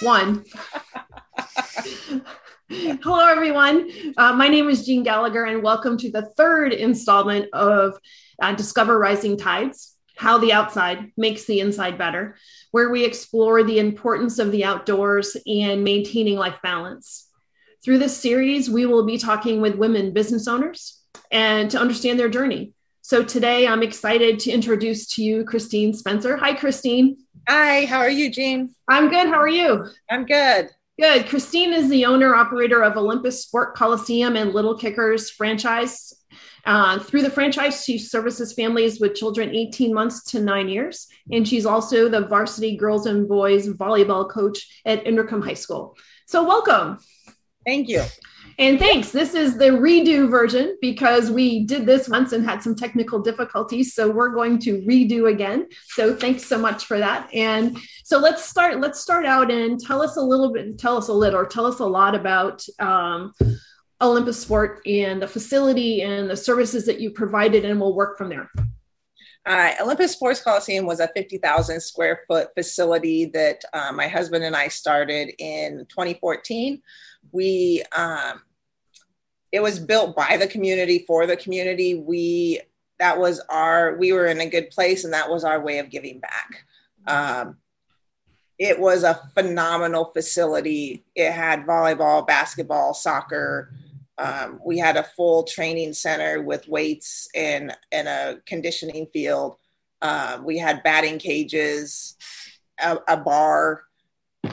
One. 0.00 0.44
Hello, 2.68 3.26
everyone. 3.28 3.90
Uh, 4.16 4.32
my 4.32 4.48
name 4.48 4.68
is 4.68 4.84
Jean 4.84 5.02
Gallagher, 5.02 5.44
and 5.44 5.62
welcome 5.62 5.96
to 5.98 6.10
the 6.10 6.30
third 6.36 6.72
installment 6.72 7.48
of 7.52 7.96
uh, 8.42 8.54
Discover 8.54 8.98
Rising 8.98 9.36
Tides 9.36 9.96
How 10.16 10.38
the 10.38 10.52
Outside 10.52 11.12
Makes 11.16 11.44
the 11.44 11.60
Inside 11.60 11.96
Better, 11.96 12.36
where 12.72 12.90
we 12.90 13.04
explore 13.04 13.62
the 13.62 13.78
importance 13.78 14.38
of 14.38 14.50
the 14.50 14.64
outdoors 14.64 15.36
and 15.46 15.84
maintaining 15.84 16.36
life 16.36 16.58
balance. 16.62 17.28
Through 17.84 17.98
this 17.98 18.16
series, 18.16 18.68
we 18.68 18.86
will 18.86 19.06
be 19.06 19.18
talking 19.18 19.60
with 19.60 19.76
women 19.76 20.12
business 20.12 20.48
owners 20.48 21.00
and 21.30 21.70
to 21.70 21.78
understand 21.78 22.18
their 22.18 22.30
journey. 22.30 22.72
So 23.06 23.22
today, 23.22 23.66
I'm 23.68 23.82
excited 23.82 24.38
to 24.40 24.50
introduce 24.50 25.06
to 25.08 25.22
you 25.22 25.44
Christine 25.44 25.92
Spencer. 25.92 26.38
Hi, 26.38 26.54
Christine. 26.54 27.18
Hi, 27.46 27.84
how 27.84 27.98
are 27.98 28.08
you, 28.08 28.30
Jean? 28.30 28.74
I'm 28.88 29.10
good. 29.10 29.26
How 29.26 29.34
are 29.34 29.46
you? 29.46 29.84
I'm 30.10 30.24
good. 30.24 30.70
Good. 30.98 31.26
Christine 31.28 31.74
is 31.74 31.90
the 31.90 32.06
owner 32.06 32.34
operator 32.34 32.82
of 32.82 32.96
Olympus 32.96 33.42
Sport 33.42 33.74
Coliseum 33.74 34.36
and 34.36 34.54
Little 34.54 34.78
Kickers 34.78 35.28
franchise. 35.28 36.14
Uh, 36.64 36.98
through 36.98 37.20
the 37.20 37.30
franchise, 37.30 37.84
she 37.84 37.98
services 37.98 38.54
families 38.54 38.98
with 39.00 39.14
children 39.14 39.54
18 39.54 39.92
months 39.92 40.24
to 40.30 40.40
nine 40.40 40.70
years. 40.70 41.06
And 41.30 41.46
she's 41.46 41.66
also 41.66 42.08
the 42.08 42.26
varsity 42.26 42.74
girls 42.74 43.04
and 43.04 43.28
boys 43.28 43.68
volleyball 43.68 44.30
coach 44.30 44.80
at 44.86 45.04
Inderkum 45.04 45.44
High 45.44 45.52
School. 45.52 45.94
So, 46.26 46.42
welcome. 46.42 46.96
Thank 47.66 47.90
you. 47.90 48.02
And 48.58 48.78
thanks. 48.78 49.10
This 49.10 49.34
is 49.34 49.56
the 49.56 49.70
redo 49.70 50.30
version 50.30 50.76
because 50.80 51.30
we 51.30 51.64
did 51.64 51.86
this 51.86 52.08
once 52.08 52.32
and 52.32 52.44
had 52.44 52.62
some 52.62 52.76
technical 52.76 53.20
difficulties. 53.20 53.94
So 53.94 54.10
we're 54.10 54.30
going 54.30 54.58
to 54.60 54.80
redo 54.82 55.30
again. 55.32 55.68
So 55.88 56.14
thanks 56.14 56.44
so 56.44 56.58
much 56.58 56.84
for 56.84 56.98
that. 56.98 57.28
And 57.34 57.78
so 58.04 58.18
let's 58.18 58.44
start. 58.44 58.80
Let's 58.80 59.00
start 59.00 59.26
out 59.26 59.50
and 59.50 59.80
tell 59.80 60.02
us 60.02 60.16
a 60.16 60.22
little 60.22 60.52
bit. 60.52 60.78
Tell 60.78 60.96
us 60.96 61.08
a 61.08 61.12
little, 61.12 61.40
or 61.40 61.46
tell 61.46 61.66
us 61.66 61.80
a 61.80 61.86
lot 61.86 62.14
about 62.14 62.64
um, 62.78 63.32
Olympus 64.00 64.40
Sport 64.40 64.80
and 64.86 65.20
the 65.20 65.28
facility 65.28 66.02
and 66.02 66.30
the 66.30 66.36
services 66.36 66.86
that 66.86 67.00
you 67.00 67.10
provided, 67.10 67.64
and 67.64 67.80
we'll 67.80 67.94
work 67.94 68.16
from 68.16 68.28
there. 68.28 68.50
All 69.46 69.54
right. 69.54 69.78
Olympus 69.78 70.12
Sports 70.12 70.40
Coliseum 70.40 70.86
was 70.86 71.00
a 71.00 71.08
50,000 71.08 71.78
square 71.80 72.22
foot 72.26 72.48
facility 72.54 73.26
that 73.26 73.62
uh, 73.74 73.92
my 73.92 74.08
husband 74.08 74.42
and 74.42 74.56
I 74.56 74.68
started 74.68 75.34
in 75.38 75.84
2014 75.90 76.80
we 77.32 77.82
um, 77.96 78.42
it 79.52 79.62
was 79.62 79.78
built 79.78 80.16
by 80.16 80.36
the 80.36 80.46
community 80.46 81.04
for 81.06 81.26
the 81.26 81.36
community. 81.36 81.94
We 81.94 82.60
that 82.98 83.18
was 83.18 83.40
our 83.48 83.96
we 83.96 84.12
were 84.12 84.26
in 84.26 84.40
a 84.40 84.50
good 84.50 84.70
place 84.70 85.04
and 85.04 85.12
that 85.12 85.30
was 85.30 85.44
our 85.44 85.60
way 85.60 85.78
of 85.78 85.90
giving 85.90 86.20
back. 86.20 86.64
Um, 87.06 87.56
it 88.58 88.78
was 88.78 89.02
a 89.02 89.20
phenomenal 89.34 90.06
facility. 90.06 91.04
It 91.14 91.32
had 91.32 91.66
volleyball 91.66 92.26
basketball 92.26 92.94
soccer. 92.94 93.74
Um, 94.16 94.60
we 94.64 94.78
had 94.78 94.96
a 94.96 95.02
full 95.02 95.42
training 95.42 95.92
center 95.92 96.42
with 96.42 96.68
weights 96.68 97.28
and 97.34 97.76
and 97.90 98.08
a 98.08 98.38
conditioning 98.46 99.06
field. 99.12 99.56
Um, 100.02 100.44
we 100.44 100.58
had 100.58 100.82
batting 100.82 101.18
cages 101.18 102.16
a, 102.80 102.98
a 103.08 103.16
bar 103.16 103.82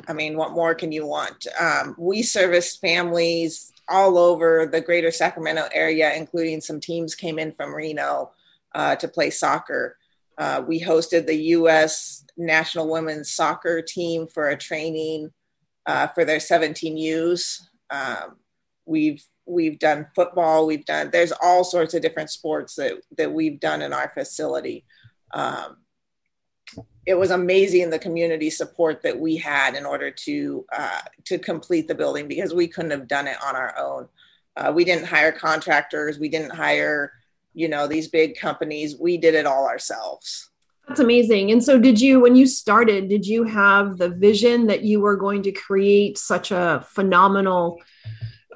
I 0.08 0.14
mean, 0.14 0.38
what 0.38 0.52
more 0.52 0.76
can 0.76 0.92
you 0.92 1.06
want? 1.06 1.48
Um, 1.60 1.96
we 1.98 2.24
serviced 2.24 2.82
families 2.82 3.72
all 3.88 4.18
over 4.18 4.66
the 4.66 4.82
greater 4.82 5.12
Sacramento 5.12 5.68
area, 5.74 6.14
including 6.16 6.62
some 6.62 6.80
teams 6.80 7.16
came 7.16 7.40
in 7.40 7.52
from 7.52 7.74
Reno 7.74 8.32
uh, 8.74 8.96
to 8.98 9.08
play 9.08 9.30
soccer. 9.30 9.98
Uh, 10.38 10.64
we 10.66 10.82
hosted 10.82 11.26
the 11.28 11.36
U.S. 11.36 12.26
national 12.38 12.90
women's 12.90 13.32
soccer 13.32 13.82
team 13.82 14.28
for 14.28 14.50
a 14.50 14.58
training 14.58 15.32
uh, 15.86 16.08
for 16.08 16.26
their 16.26 16.38
17Us. 16.38 17.62
Um, 17.90 18.38
we've 18.86 19.24
we've 19.46 19.80
done 19.80 20.08
football. 20.16 20.66
We've 20.66 20.86
done 20.86 21.10
there's 21.12 21.34
all 21.42 21.64
sorts 21.64 21.94
of 21.94 22.02
different 22.02 22.30
sports 22.30 22.76
that 22.76 22.94
that 23.18 23.32
we've 23.32 23.60
done 23.60 23.82
in 23.82 23.94
our 23.94 24.12
facility. 24.14 24.86
Um, 25.34 25.78
it 27.06 27.16
was 27.16 27.32
amazing 27.32 27.90
the 27.90 28.00
community 28.00 28.50
support 28.50 29.02
that 29.02 29.20
we 29.20 29.36
had 29.36 29.76
in 29.76 29.86
order 29.86 30.12
to 30.12 30.66
uh, 30.72 31.02
to 31.26 31.40
complete 31.40 31.88
the 31.88 31.96
building 31.96 32.28
because 32.28 32.54
we 32.54 32.68
couldn't 32.68 32.92
have 32.92 33.08
done 33.08 33.28
it 33.28 33.38
on 33.44 33.56
our 33.56 33.78
own. 33.78 34.08
Uh, 34.56 34.72
we 34.74 34.84
didn't 34.84 35.06
hire 35.06 35.32
contractors. 35.32 36.20
We 36.20 36.30
didn't 36.30 36.52
hire, 36.52 37.14
you 37.54 37.68
know, 37.68 37.88
these 37.88 38.08
big 38.08 38.38
companies. 38.38 38.98
We 38.98 39.18
did 39.18 39.34
it 39.34 39.46
all 39.46 39.66
ourselves. 39.68 40.50
That's 40.88 41.00
amazing. 41.00 41.52
And 41.52 41.64
so, 41.64 41.80
did 41.80 42.02
you, 42.02 42.20
when 42.20 42.36
you 42.36 42.46
started, 42.46 43.08
did 43.08 43.26
you 43.26 43.44
have 43.44 43.98
the 43.98 44.10
vision 44.10 44.68
that 44.68 44.84
you 44.84 45.00
were 45.00 45.16
going 45.16 45.42
to 45.44 45.52
create 45.52 46.18
such 46.18 46.52
a 46.52 46.86
phenomenal 46.90 47.80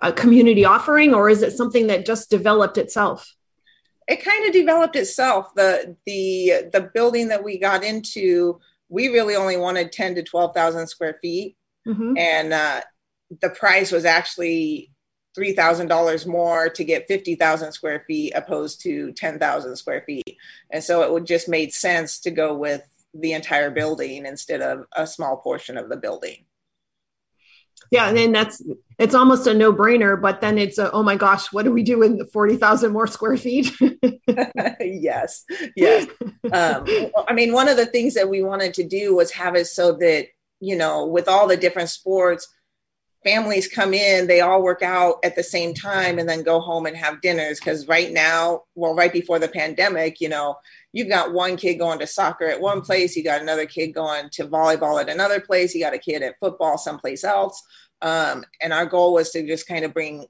uh, 0.02 0.12
community 0.12 0.66
offering, 0.66 1.14
or 1.14 1.30
is 1.30 1.42
it 1.42 1.54
something 1.54 1.88
that 1.88 2.06
just 2.06 2.30
developed 2.30 2.78
itself? 2.78 3.35
It 4.08 4.24
kind 4.24 4.46
of 4.46 4.54
developed 4.54 4.96
itself. 4.96 5.54
The 5.56 5.96
the 6.06 6.70
the 6.72 6.90
building 6.94 7.30
that 7.30 7.44
we 7.44 7.58
got 7.58 7.84
into, 7.84 8.60
we 8.90 9.08
really 9.10 9.36
only 9.36 9.58
wanted 9.58 9.92
ten 9.92 10.16
to 10.16 10.24
twelve 10.24 10.54
thousand 10.54 10.88
square 10.88 11.18
feet, 11.22 11.58
mm-hmm. 11.88 12.18
and 12.18 12.54
uh, 12.54 12.82
the 13.42 13.50
price 13.50 13.92
was 13.92 14.06
actually 14.06 14.92
three 15.34 15.54
thousand 15.54 15.88
dollars 15.88 16.26
more 16.26 16.70
to 16.70 16.84
get 16.84 17.08
fifty 17.08 17.36
thousand 17.36 17.72
square 17.72 18.04
feet 18.08 18.34
opposed 18.36 18.82
to 18.82 19.12
ten 19.14 19.40
thousand 19.40 19.76
square 19.76 20.04
feet, 20.06 20.38
and 20.70 20.84
so 20.84 21.02
it 21.02 21.12
would 21.12 21.26
just 21.26 21.50
made 21.50 21.74
sense 21.74 22.20
to 22.20 22.32
go 22.32 22.56
with 22.56 22.84
the 23.14 23.34
entire 23.34 23.72
building 23.72 24.26
instead 24.26 24.62
of 24.62 24.86
a 24.96 25.08
small 25.08 25.38
portion 25.38 25.78
of 25.78 25.90
the 25.90 25.98
building 25.98 26.46
yeah 27.92 28.10
and 28.10 28.36
that's 28.36 28.62
it's 28.98 29.16
almost 29.16 29.48
a 29.48 29.54
no-brainer 29.54 30.20
but 30.22 30.42
then 30.42 30.58
it's 30.58 30.78
a, 30.78 30.92
oh 30.92 31.04
my 31.04 31.16
gosh 31.16 31.52
what 31.52 31.64
do 31.66 31.72
we 31.72 31.84
do 31.84 32.02
in 32.02 32.18
the 32.18 32.26
40,000 32.26 32.92
more 32.92 33.08
square 33.08 33.38
feet? 33.38 33.72
Yes 34.80 35.44
yes. 35.76 36.08
Um, 36.52 36.86
i 37.28 37.34
mean 37.34 37.54
one 37.54 37.70
of 37.70 37.78
the 37.78 37.86
things 37.86 38.14
that 38.16 38.30
we 38.30 38.42
wanted 38.42 38.74
to 38.76 38.84
do 38.84 39.16
was 39.16 39.32
have 39.32 39.56
it 39.56 39.66
so 39.66 39.94
that 39.94 40.28
you 40.60 40.76
know 40.76 41.06
with 41.06 41.28
all 41.28 41.48
the 41.48 41.58
different 41.58 41.90
sports 41.90 42.48
families 43.26 43.68
come 43.68 43.94
in 43.94 44.28
they 44.28 44.40
all 44.40 44.62
work 44.62 44.82
out 44.82 45.16
at 45.24 45.36
the 45.36 45.44
same 45.44 45.74
time 45.74 46.20
and 46.20 46.30
then 46.30 46.44
go 46.44 46.60
home 46.60 46.86
and 46.86 46.96
have 46.96 47.22
dinners 47.22 47.60
because 47.60 47.88
right 47.88 48.14
now 48.14 48.62
well 48.76 48.96
right 48.96 49.12
before 49.12 49.40
the 49.40 49.48
pandemic 49.48 50.22
you 50.22 50.30
know 50.30 50.56
you've 50.96 51.10
got 51.10 51.34
one 51.34 51.58
kid 51.58 51.76
going 51.76 52.00
to 52.00 52.08
soccer 52.08 52.46
at 52.46 52.62
one 52.62 52.80
place, 52.80 53.18
you 53.18 53.24
got 53.24 53.42
another 53.42 53.66
kid 53.66 53.90
going 53.90 54.30
to 54.32 54.48
volleyball 54.48 55.00
at 55.00 55.10
another 55.10 55.42
place, 55.42 55.76
you 55.76 55.82
got 55.82 55.94
a 55.94 56.00
kid 56.00 56.24
at 56.24 56.40
football 56.40 56.78
someplace 56.78 57.26
else. 57.26 57.62
Um, 58.02 58.46
and 58.62 58.72
our 58.72 58.86
goal 58.86 59.14
was 59.14 59.30
to 59.32 59.46
just 59.46 59.68
kind 59.68 59.84
of 59.84 59.94
bring 59.94 60.26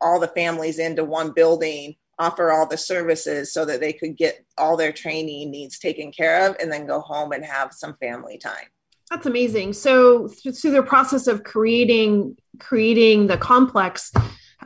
all 0.00 0.20
the 0.20 0.28
families 0.28 0.78
into 0.78 1.04
one 1.04 1.32
building, 1.32 1.96
offer 2.20 2.52
all 2.52 2.68
the 2.68 2.76
services 2.76 3.52
so 3.52 3.64
that 3.64 3.80
they 3.80 3.92
could 3.92 4.16
get 4.16 4.46
all 4.56 4.76
their 4.76 4.92
training 4.92 5.50
needs 5.50 5.80
taken 5.80 6.12
care 6.12 6.48
of 6.48 6.56
and 6.60 6.70
then 6.70 6.86
go 6.86 7.00
home 7.00 7.32
and 7.32 7.44
have 7.44 7.72
some 7.72 7.96
family 7.96 8.38
time. 8.38 8.68
That's 9.10 9.26
amazing. 9.26 9.74
So 9.74 10.28
through 10.28 10.70
the 10.70 10.82
process 10.82 11.26
of 11.26 11.44
creating 11.44 12.36
creating 12.58 13.26
the 13.26 13.36
complex, 13.36 14.12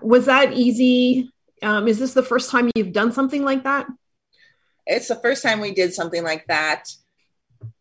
was 0.01 0.27
that 0.27 0.53
easy? 0.53 1.31
Um, 1.63 1.89
is 1.89 1.99
this 1.99 2.15
the 2.15 2.23
first 2.23 2.51
time 2.51 2.71
you've 2.75 2.93
done 2.93 3.13
something 3.13 3.45
like 3.45 3.65
that? 3.65 3.87
it's 4.89 5.09
the 5.09 5.17
first 5.17 5.43
time 5.43 5.61
we 5.61 5.73
did 5.73 5.93
something 5.93 6.25
like 6.25 6.47
that. 6.47 6.89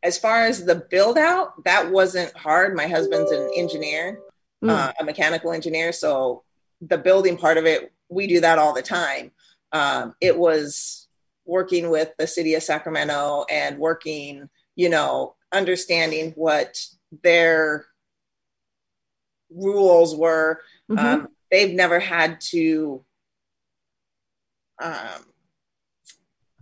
As 0.04 0.18
far 0.18 0.46
as 0.46 0.66
the 0.66 0.76
build 0.76 1.18
out, 1.18 1.64
that 1.64 1.90
wasn't 1.92 2.36
hard. 2.38 2.76
My 2.76 2.88
husband's 2.88 3.32
an 3.32 3.50
engineer, 3.56 4.20
mm. 4.64 4.70
uh, 4.70 4.92
a 5.00 5.04
mechanical 5.04 5.52
engineer. 5.52 5.92
So 5.92 6.44
the 6.82 6.98
building 6.98 7.38
part 7.38 7.58
of 7.58 7.66
it, 7.66 7.92
we 8.10 8.28
do 8.28 8.42
that 8.42 8.60
all 8.60 8.74
the 8.74 8.82
time. 8.82 9.32
Um, 9.72 10.16
it 10.22 10.38
was 10.38 11.08
working 11.46 11.90
with 11.90 12.12
the 12.18 12.28
city 12.28 12.56
of 12.56 12.64
Sacramento 12.64 13.46
and 13.50 13.78
working, 13.80 14.50
you 14.76 14.90
know, 14.90 15.36
understanding 15.52 16.32
what 16.36 16.80
their 17.24 17.86
rules 19.50 20.16
were. 20.16 20.62
Mm-hmm. 20.90 21.06
Um, 21.06 21.28
they've 21.52 21.74
never 21.74 22.00
had 22.00 22.42
to 22.52 23.04
um, 24.82 25.26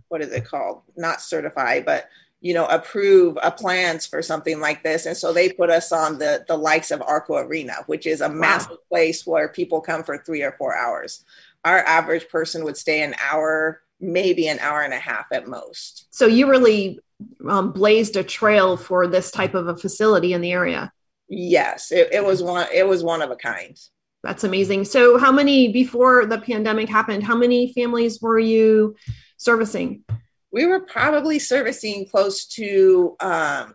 what 0.08 0.22
is 0.22 0.32
it 0.32 0.46
called? 0.46 0.82
Not 0.96 1.20
certify, 1.20 1.80
but 1.80 2.08
you 2.40 2.54
know, 2.54 2.66
approve 2.66 3.38
a 3.42 3.50
plans 3.50 4.06
for 4.06 4.22
something 4.22 4.60
like 4.60 4.82
this. 4.82 5.06
And 5.06 5.16
so 5.16 5.32
they 5.32 5.50
put 5.50 5.70
us 5.70 5.90
on 5.90 6.18
the 6.18 6.44
the 6.46 6.56
likes 6.56 6.90
of 6.90 7.02
Arco 7.02 7.36
Arena, 7.36 7.76
which 7.86 8.06
is 8.06 8.20
a 8.20 8.28
massive 8.28 8.76
place 8.88 9.26
where 9.26 9.48
people 9.48 9.80
come 9.80 10.04
for 10.04 10.18
three 10.18 10.42
or 10.42 10.52
four 10.52 10.76
hours. 10.76 11.24
Our 11.64 11.78
average 11.78 12.28
person 12.28 12.62
would 12.64 12.76
stay 12.76 13.02
an 13.02 13.14
hour, 13.20 13.82
maybe 14.00 14.48
an 14.48 14.60
hour 14.60 14.82
and 14.82 14.92
a 14.92 14.98
half 14.98 15.26
at 15.32 15.48
most. 15.48 16.06
So 16.10 16.26
you 16.26 16.48
really 16.48 17.00
um, 17.48 17.72
blazed 17.72 18.16
a 18.16 18.22
trail 18.22 18.76
for 18.76 19.06
this 19.06 19.30
type 19.30 19.54
of 19.54 19.68
a 19.68 19.76
facility 19.76 20.32
in 20.32 20.40
the 20.40 20.52
area. 20.52 20.92
Yes, 21.28 21.90
it, 21.90 22.12
it 22.12 22.24
was 22.24 22.42
one. 22.42 22.66
It 22.72 22.86
was 22.86 23.02
one 23.02 23.22
of 23.22 23.30
a 23.30 23.36
kind. 23.36 23.76
That's 24.22 24.44
amazing. 24.44 24.84
So, 24.84 25.18
how 25.18 25.32
many 25.32 25.72
before 25.72 26.26
the 26.26 26.38
pandemic 26.38 26.88
happened? 26.88 27.24
How 27.24 27.36
many 27.36 27.72
families 27.72 28.20
were 28.20 28.38
you 28.38 28.96
servicing? 29.36 30.04
We 30.52 30.66
were 30.66 30.80
probably 30.80 31.38
servicing 31.38 32.06
close 32.08 32.46
to 32.48 33.16
um, 33.20 33.74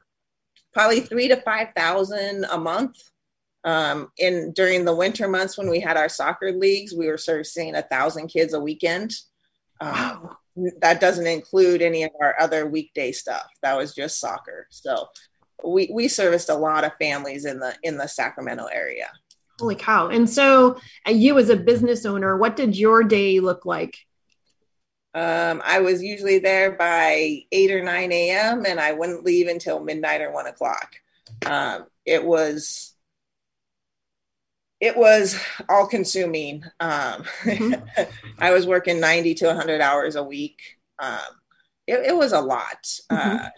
probably 0.74 1.02
three 1.02 1.28
to 1.28 1.38
5,000 1.38 2.46
a 2.46 2.58
month. 2.58 2.98
Um, 3.64 4.12
in 4.18 4.54
during 4.54 4.86
the 4.86 4.96
winter 4.96 5.28
months 5.28 5.56
when 5.56 5.70
we 5.70 5.80
had 5.80 5.96
our 5.96 6.10
soccer 6.10 6.52
leagues, 6.52 6.96
we 6.96 7.08
were 7.08 7.18
servicing 7.18 7.76
a 7.76 7.84
thousand 7.84 8.28
kids 8.28 8.56
a 8.56 8.60
weekend. 8.60 9.14
Um, 9.80 9.94
wow. 9.94 10.38
That 10.82 11.00
doesn't 11.00 11.28
include 11.28 11.82
any 11.82 12.04
of 12.04 12.12
our 12.22 12.36
other 12.40 12.68
weekday 12.68 13.12
stuff. 13.12 13.48
That 13.62 13.78
was 13.78 13.96
just 13.96 14.20
soccer. 14.20 14.68
So 14.70 15.08
we 15.64 15.90
we 15.94 16.08
serviced 16.08 16.50
a 16.50 16.56
lot 16.56 16.84
of 16.84 16.92
families 17.00 17.46
in 17.46 17.60
the 17.60 17.76
in 17.84 17.98
the 17.98 18.08
Sacramento 18.08 18.66
area. 18.66 19.10
Holy 19.60 19.76
cow! 19.76 20.08
And 20.08 20.30
so, 20.30 20.80
uh, 21.08 21.12
you 21.12 21.38
as 21.38 21.50
a 21.50 21.56
business 21.56 22.06
owner, 22.06 22.36
what 22.36 22.56
did 22.56 22.76
your 22.76 23.04
day 23.04 23.40
look 23.40 23.66
like? 23.66 23.96
Um, 25.14 25.62
I 25.66 25.80
was 25.80 26.02
usually 26.02 26.40
there 26.40 26.72
by 26.72 27.42
eight 27.52 27.72
or 27.72 27.84
nine 27.84 28.12
a.m. 28.12 28.66
and 28.66 28.80
I 28.80 28.94
wouldn't 28.94 29.24
leave 29.24 29.48
until 29.48 29.84
midnight 29.84 30.22
or 30.22 30.32
one 30.32 30.48
o'clock. 30.48 30.96
Um, 31.46 31.86
it 32.06 32.24
was 32.24 32.91
it 34.82 34.98
was 34.98 35.40
all 35.70 35.86
consuming. 35.86 36.64
Um, 36.80 37.24
mm-hmm. 37.44 38.04
I 38.40 38.52
was 38.52 38.66
working 38.66 39.00
90 39.00 39.36
to 39.36 39.46
100 39.48 39.80
hours 39.80 40.16
a 40.16 40.24
week. 40.24 40.60
Um, 41.00 41.20
it, 41.86 42.08
it, 42.08 42.16
was 42.16 42.34
a 42.34 42.42
lot. 42.42 42.84
Mm-hmm. 43.12 43.46
Uh, 43.46 43.50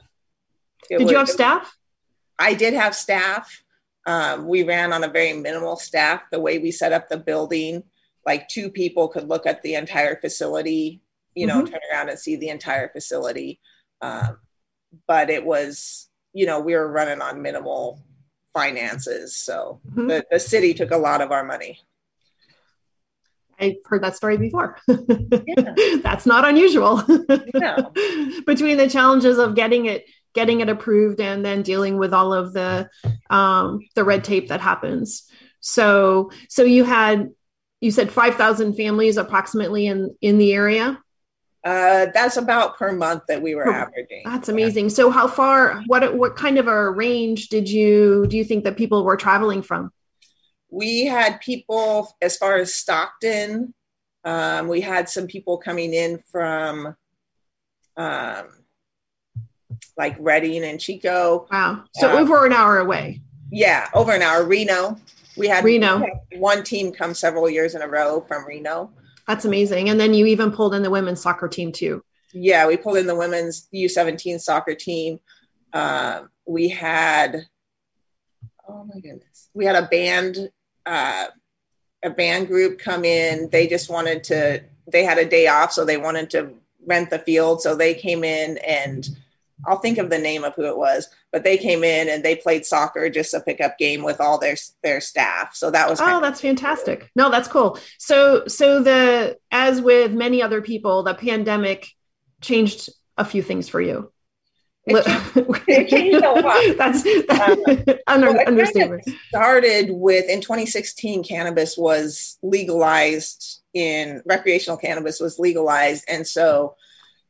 did 0.90 1.02
was, 1.02 1.12
you 1.12 1.18
have 1.18 1.30
staff? 1.30 1.78
I 2.38 2.54
did 2.54 2.74
have 2.74 2.94
staff. 2.94 3.64
Um, 4.06 4.48
we 4.48 4.64
ran 4.64 4.92
on 4.92 5.06
a 5.06 5.08
very 5.08 5.32
minimal 5.32 5.78
staff. 5.78 6.24
The 6.30 6.42
way 6.42 6.60
we 6.60 6.72
set 6.72 6.92
up 6.92 7.08
the 7.08 7.18
building, 7.18 7.84
like 8.26 8.50
two 8.50 8.70
people 8.70 9.08
could 9.08 9.30
look 9.30 9.48
at 9.48 9.62
the 9.62 9.76
entire 9.76 10.20
facility, 10.20 11.02
you 11.36 11.48
know, 11.48 11.62
mm-hmm. 11.62 11.72
turn 11.72 11.82
around 11.92 12.10
and 12.10 12.20
see 12.20 12.36
the 12.36 12.50
entire 12.50 12.90
facility. 12.90 13.62
Um, 14.02 14.40
but 15.08 15.30
it 15.30 15.46
was, 15.46 16.10
you 16.34 16.46
know, 16.46 16.60
we 16.60 16.76
were 16.76 16.92
running 16.92 17.22
on 17.22 17.42
minimal 17.42 18.04
finances. 18.54 19.36
So 19.36 19.82
mm-hmm. 19.90 20.08
the, 20.08 20.26
the 20.32 20.40
city 20.40 20.74
took 20.74 20.92
a 20.92 20.98
lot 20.98 21.22
of 21.22 21.32
our 21.32 21.44
money. 21.44 21.80
I've 23.60 23.76
heard 23.86 24.04
that 24.04 24.16
story 24.16 24.38
before. 24.38 24.78
Yeah. 24.88 25.74
That's 26.04 26.26
not 26.26 26.48
unusual. 26.48 26.98
Between 28.46 28.78
the 28.78 28.90
challenges 28.90 29.38
of 29.38 29.56
getting 29.56 29.86
it 29.86 30.06
getting 30.34 30.62
it 30.62 30.70
approved 30.70 31.20
and 31.22 31.46
then 31.46 31.62
dealing 31.62 31.98
with 31.98 32.14
all 32.14 32.34
of 32.34 32.54
the 32.54 32.90
um, 33.30 33.80
the 33.96 34.04
red 34.04 34.24
tape 34.24 34.50
that 34.50 34.62
happens. 34.62 35.30
So 35.60 36.32
so 36.50 36.64
you 36.64 36.84
had 36.84 37.30
you 37.82 37.92
said 37.92 38.12
5,000 38.12 38.76
families 38.76 39.18
approximately 39.18 39.88
in 39.88 40.16
in 40.22 40.38
the 40.38 40.54
area. 40.54 41.00
Uh, 41.64 42.08
that's 42.14 42.36
about 42.36 42.78
per 42.78 42.92
month 42.92 43.24
that 43.30 43.42
we 43.42 43.56
were 43.56 43.64
per, 43.64 43.72
averaging. 43.72 44.22
That's 44.26 44.50
amazing. 44.50 44.90
So 44.90 45.10
how 45.10 45.28
far, 45.28 45.82
what, 45.88 46.14
what 46.16 46.36
kind 46.36 46.58
of 46.58 46.68
a 46.68 46.90
range 46.92 47.48
did 47.48 47.70
you, 47.70 48.28
do 48.28 48.36
you 48.36 48.44
think 48.44 48.66
that 48.66 48.76
people 48.76 49.06
were 49.06 49.16
traveling 49.16 49.62
from? 49.62 49.92
We 50.70 51.06
had 51.06 51.40
people 51.40 52.14
as 52.22 52.36
far 52.36 52.58
as 52.58 52.74
Stockton. 52.74 53.74
Um, 54.26 54.68
we 54.68 54.82
had 54.82 55.08
some 55.08 55.28
people 55.28 55.58
coming 55.58 55.94
in 55.94 56.22
from 56.32 56.96
um, 57.96 58.48
like 59.98 60.18
Redding 60.20 60.64
and 60.64 60.80
Chico. 60.80 61.48
Wow. 61.52 61.84
So 61.94 62.10
uh, 62.10 62.20
over 62.20 62.46
an 62.46 62.54
hour 62.54 62.80
away. 62.80 63.22
Yeah, 63.52 63.88
over 63.94 64.12
an 64.12 64.22
hour. 64.22 64.44
Reno. 64.44 64.98
We 65.38 65.48
had 65.48 65.64
Reno. 65.64 65.98
We 66.00 66.06
had 66.32 66.42
one 66.42 66.64
team 66.64 66.92
come 66.92 67.14
several 67.14 67.50
years 67.50 67.76
in 67.76 67.82
a 67.82 67.88
row 67.88 68.26
from 68.28 68.46
Reno. 68.46 68.92
That's 69.28 69.46
amazing. 69.46 69.90
And 69.90 70.00
then 70.00 70.14
you 70.14 70.26
even 70.26 70.52
pulled 70.52 70.74
in 70.74 70.84
the 70.84 70.90
women's 70.90 71.22
soccer 71.22 71.48
team 71.48 71.72
too. 71.72 72.04
Yeah, 72.34 72.68
we 72.68 72.78
pulled 72.78 72.98
in 72.98 73.08
the 73.08 73.16
women's 73.16 73.68
U17 73.74 74.40
soccer 74.40 74.76
team. 74.76 75.20
Uh, 75.72 76.24
we 76.46 76.68
had, 76.68 77.46
oh 78.68 78.84
my 78.84 79.00
goodness, 79.00 79.50
we 79.54 79.66
had 79.66 79.76
a 79.76 79.88
band, 79.88 80.50
uh, 80.86 81.26
a 82.04 82.10
band 82.10 82.48
group 82.48 82.80
come 82.80 83.06
in. 83.06 83.50
They 83.50 83.68
just 83.68 83.90
wanted 83.90 84.24
to, 84.26 84.64
they 84.92 85.04
had 85.04 85.20
a 85.20 85.26
day 85.26 85.48
off, 85.48 85.72
so 85.72 85.86
they 85.86 85.98
wanted 85.98 86.30
to 86.32 86.54
rent 86.86 87.10
the 87.10 87.20
field. 87.20 87.62
So 87.62 87.76
they 87.76 87.94
came 87.94 88.24
in 88.24 88.58
and 88.58 89.08
I'll 89.66 89.80
think 89.80 89.98
of 89.98 90.10
the 90.10 90.18
name 90.18 90.44
of 90.44 90.56
who 90.56 90.66
it 90.66 90.78
was, 90.78 91.08
but 91.34 91.44
they 91.44 91.58
came 91.58 91.84
in 91.84 92.08
and 92.08 92.24
they 92.24 92.36
played 92.36 92.64
soccer, 92.64 93.10
just 93.10 93.34
a 93.34 93.42
pickup 93.42 93.80
game 93.80 94.04
with 94.04 94.22
all 94.22 94.38
their 94.38 94.56
their 94.84 95.02
staff. 95.02 95.56
So 95.56 95.72
that 95.72 95.90
was 95.90 96.00
oh, 96.00 96.22
that's 96.22 96.40
fantastic. 96.40 97.10
No, 97.16 97.32
that's 97.32 97.48
cool. 97.48 97.80
So 97.98 98.48
so 98.48 98.82
the 98.84 99.38
as 99.52 99.82
with 99.82 100.14
many 100.14 100.44
other 100.44 100.62
people, 100.62 101.02
the 101.02 101.16
pandemic 101.16 101.90
changed 102.40 102.90
a 103.18 103.26
few 103.26 103.42
things 103.42 103.68
for 103.68 103.82
you. 103.82 104.12
It 104.86 105.04
changed, 105.06 105.64
it 105.68 105.90
changed 105.90 106.24
a 106.24 106.32
lot. 106.34 106.78
that's, 106.78 107.04
that's 107.04 107.88
um, 107.90 107.98
under, 108.08 108.32
well, 108.32 108.48
understatement. 108.48 109.04
Started 109.30 109.88
with 109.90 110.30
in 110.30 110.40
2016, 110.40 111.24
cannabis 111.24 111.76
was 111.78 112.38
legalized 112.44 113.62
in 113.74 114.22
recreational 114.26 114.78
cannabis 114.78 115.20
was 115.20 115.40
legalized, 115.40 116.06
and 116.08 116.28
so 116.28 116.76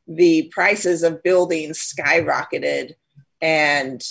the 0.06 0.50
prices 0.52 1.02
of 1.02 1.22
buildings 1.22 1.94
skyrocketed 1.96 2.92
and 3.44 4.02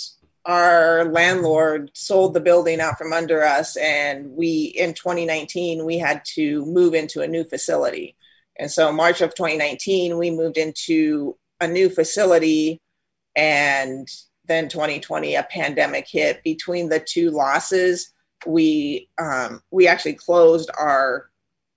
our 0.44 1.06
landlord 1.06 1.90
sold 1.92 2.34
the 2.34 2.40
building 2.40 2.80
out 2.80 2.96
from 2.96 3.12
under 3.12 3.42
us 3.42 3.76
and 3.76 4.30
we 4.30 4.72
in 4.78 4.94
2019 4.94 5.84
we 5.84 5.98
had 5.98 6.22
to 6.24 6.64
move 6.66 6.94
into 6.94 7.20
a 7.20 7.26
new 7.26 7.42
facility. 7.42 8.14
And 8.56 8.70
so 8.70 8.92
march 8.92 9.22
of 9.22 9.34
2019 9.34 10.18
we 10.18 10.30
moved 10.30 10.56
into 10.56 11.36
a 11.60 11.66
new 11.66 11.88
facility 11.88 12.80
and 13.34 14.06
then 14.44 14.68
2020 14.68 15.34
a 15.34 15.42
pandemic 15.42 16.06
hit. 16.08 16.44
Between 16.44 16.88
the 16.88 17.00
two 17.00 17.30
losses 17.30 18.12
we 18.46 19.08
um, 19.18 19.62
we 19.72 19.88
actually 19.88 20.14
closed 20.14 20.70
our 20.78 21.28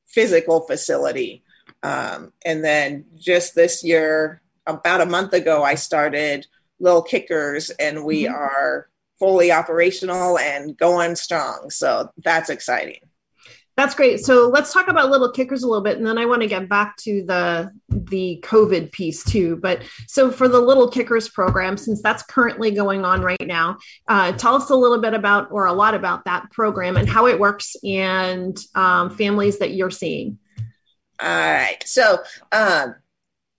physical 0.06 0.62
facility. 0.62 1.44
Um, 1.82 2.34
and 2.46 2.64
then 2.64 3.06
just 3.16 3.56
this 3.56 3.84
year, 3.84 4.42
about 4.68 5.02
a 5.02 5.06
month 5.06 5.34
ago, 5.34 5.64
I 5.64 5.76
started 5.76 6.46
Little 6.80 7.02
Kickers, 7.02 7.70
and 7.72 8.04
we 8.06 8.24
mm-hmm. 8.24 8.36
are 8.36 8.90
fully 9.20 9.52
operational 9.52 10.38
and 10.38 10.78
going 10.78 11.16
strong. 11.16 11.70
So 11.70 12.12
that's 12.24 12.50
exciting. 12.50 13.00
That's 13.78 13.94
great. 13.94 14.26
So 14.26 14.48
let's 14.48 14.74
talk 14.74 14.88
about 14.88 15.12
Little 15.12 15.32
Kickers 15.32 15.62
a 15.62 15.68
little 15.68 15.84
bit, 15.84 15.98
and 15.98 16.06
then 16.06 16.18
I 16.18 16.26
want 16.26 16.42
to 16.42 16.48
get 16.48 16.68
back 16.68 16.98
to 16.98 17.24
the 17.24 17.72
the 17.90 18.44
COVID 18.44 18.92
piece 18.92 19.24
too. 19.24 19.58
But 19.58 19.84
so 20.08 20.32
for 20.32 20.48
the 20.48 20.60
Little 20.60 20.90
Kickers 20.90 21.30
program, 21.30 21.78
since 21.78 22.02
that's 22.02 22.24
currently 22.24 22.72
going 22.72 23.06
on 23.06 23.22
right 23.22 23.46
now, 23.46 23.78
uh, 24.08 24.32
tell 24.32 24.56
us 24.56 24.72
a 24.72 24.76
little 24.76 25.00
bit 25.00 25.14
about 25.14 25.52
or 25.52 25.68
a 25.68 25.74
lot 25.74 25.94
about 25.94 26.26
that 26.26 26.50
program 26.50 26.98
and 26.98 27.08
how 27.08 27.28
it 27.28 27.40
works 27.40 27.76
and 27.84 28.58
um, 28.74 29.16
families 29.16 29.60
that 29.60 29.74
you're 29.74 29.92
seeing. 29.92 30.40
All 31.20 31.30
right. 31.30 31.78
So 31.86 32.18
um, 32.52 32.96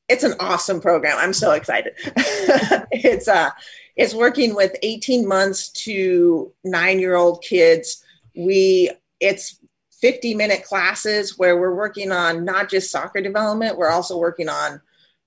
it's 0.08 0.24
an 0.24 0.34
awesome 0.40 0.80
program. 0.80 1.16
I'm 1.18 1.32
so 1.32 1.52
excited. 1.52 1.94
it's 2.06 3.28
uh 3.28 3.50
it's 3.96 4.14
working 4.14 4.54
with 4.54 4.76
18 4.82 5.26
months 5.26 5.70
to 5.84 6.52
nine 6.64 6.98
year 6.98 7.16
old 7.16 7.42
kids. 7.42 8.04
We 8.36 8.90
it's 9.20 9.60
50 10.00 10.34
minute 10.34 10.64
classes 10.64 11.36
where 11.38 11.58
we're 11.58 11.74
working 11.74 12.12
on 12.12 12.44
not 12.44 12.70
just 12.70 12.90
soccer 12.90 13.20
development, 13.20 13.76
we're 13.76 13.90
also 13.90 14.16
working 14.16 14.48
on 14.48 14.80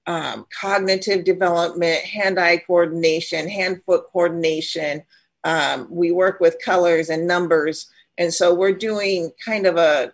um, 0.08 0.46
cognitive 0.60 1.26
development, 1.26 2.04
hand 2.04 2.40
eye 2.40 2.58
coordination, 2.58 3.48
hand 3.50 3.82
foot 3.86 4.06
coordination. 4.12 5.04
Um, 5.44 5.88
we 5.92 6.12
work 6.12 6.40
with 6.40 6.64
colors 6.64 7.10
and 7.10 7.28
numbers. 7.28 7.92
And 8.18 8.34
so 8.34 8.54
we're 8.54 8.74
doing 8.74 9.32
kind 9.46 9.66
of 9.66 9.78
a 9.78 10.14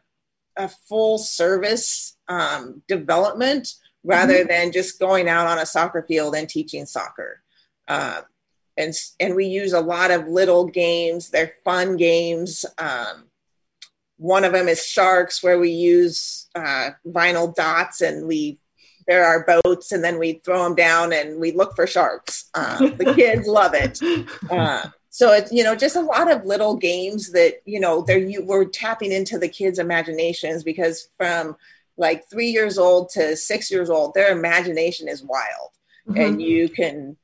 a 0.57 0.67
full 0.67 1.19
service 1.19 2.17
um, 2.27 2.81
development 2.87 3.75
rather 4.07 4.39
mm-hmm. 4.39 4.47
than 4.47 4.71
just 4.71 4.99
going 4.99 5.27
out 5.27 5.47
on 5.47 5.59
a 5.59 5.65
soccer 5.65 6.03
field 6.07 6.33
and 6.33 6.47
teaching 6.47 6.85
soccer. 6.85 7.41
Um, 7.87 8.23
and, 8.77 8.93
and 9.19 9.35
we 9.35 9.45
use 9.45 9.73
a 9.73 9.81
lot 9.81 10.11
of 10.11 10.27
little 10.27 10.65
games. 10.65 11.29
They're 11.29 11.53
fun 11.65 11.97
games. 11.97 12.65
Um, 12.77 13.25
one 14.17 14.45
of 14.45 14.53
them 14.53 14.67
is 14.67 14.85
sharks, 14.85 15.43
where 15.43 15.59
we 15.59 15.71
use 15.71 16.47
uh, 16.55 16.91
vinyl 17.05 17.53
dots 17.53 18.01
and 18.01 18.27
we 18.27 18.59
there 19.07 19.25
are 19.25 19.61
boats 19.63 19.93
and 19.93 20.03
then 20.03 20.19
we 20.19 20.33
throw 20.43 20.63
them 20.63 20.75
down 20.75 21.13
and 21.13 21.39
we 21.39 21.53
look 21.53 21.75
for 21.75 21.87
sharks. 21.87 22.49
Um, 22.53 22.97
the 22.97 23.13
kids 23.15 23.47
love 23.47 23.73
it. 23.73 23.99
Uh, 24.49 24.89
so 25.09 25.33
it's 25.33 25.51
you 25.51 25.63
know 25.63 25.75
just 25.75 25.95
a 25.95 26.01
lot 26.01 26.31
of 26.31 26.45
little 26.45 26.75
games 26.75 27.31
that 27.31 27.55
you 27.65 27.79
know 27.79 28.01
they're 28.01 28.19
you 28.19 28.45
we're 28.45 28.65
tapping 28.65 29.11
into 29.11 29.39
the 29.39 29.47
kids 29.47 29.79
imaginations 29.79 30.63
because 30.63 31.09
from 31.17 31.55
like 31.97 32.23
three 32.29 32.49
years 32.49 32.77
old 32.77 33.09
to 33.09 33.35
six 33.35 33.71
years 33.71 33.89
old 33.89 34.13
their 34.13 34.31
imagination 34.31 35.07
is 35.07 35.23
wild 35.23 35.71
mm-hmm. 36.07 36.19
and 36.19 36.41
you 36.41 36.69
can 36.69 37.17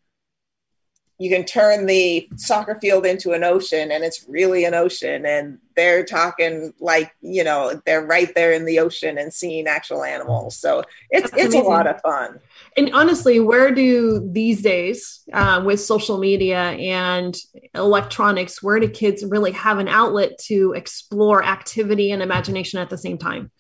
you 1.20 1.30
can 1.30 1.46
turn 1.46 1.86
the 1.86 2.28
soccer 2.36 2.78
field 2.82 3.06
into 3.06 3.32
an 3.32 3.44
ocean 3.44 3.92
and 3.92 4.04
it's 4.04 4.26
really 4.28 4.66
an 4.66 4.74
ocean 4.74 5.26
and 5.26 5.60
they're 5.76 6.04
talking 6.04 6.74
like 6.80 7.16
you 7.22 7.44
know 7.44 7.80
they're 7.86 8.06
right 8.06 8.34
there 8.36 8.52
in 8.52 8.66
the 8.66 8.80
ocean 8.80 9.18
and 9.18 9.32
seeing 9.32 9.68
actual 9.68 10.04
animals 10.04 10.58
so 10.58 10.84
it's 11.12 11.30
That's 11.32 11.44
it's 11.44 11.56
amazing. 11.56 11.62
a 11.62 11.70
lot 11.70 11.88
of 11.88 12.02
fun 12.02 12.40
and 12.76 12.94
honestly 12.94 13.40
where 13.40 13.74
do 13.74 14.28
these 14.34 14.62
days 14.62 15.24
uh, 15.32 15.62
with 15.64 15.80
social 15.80 16.18
media 16.18 16.72
and 16.72 17.38
electronics 17.76 18.64
where 18.64 18.80
do 18.80 18.90
kids 18.90 19.24
really 19.24 19.52
have 19.52 19.78
an 19.78 19.88
outlet 19.88 20.38
to 20.46 20.74
explore 20.74 21.44
activity 21.44 22.12
and 22.12 22.22
imagination 22.22 22.80
at 22.80 22.90
the 22.90 22.98
same 22.98 23.18
time 23.18 23.52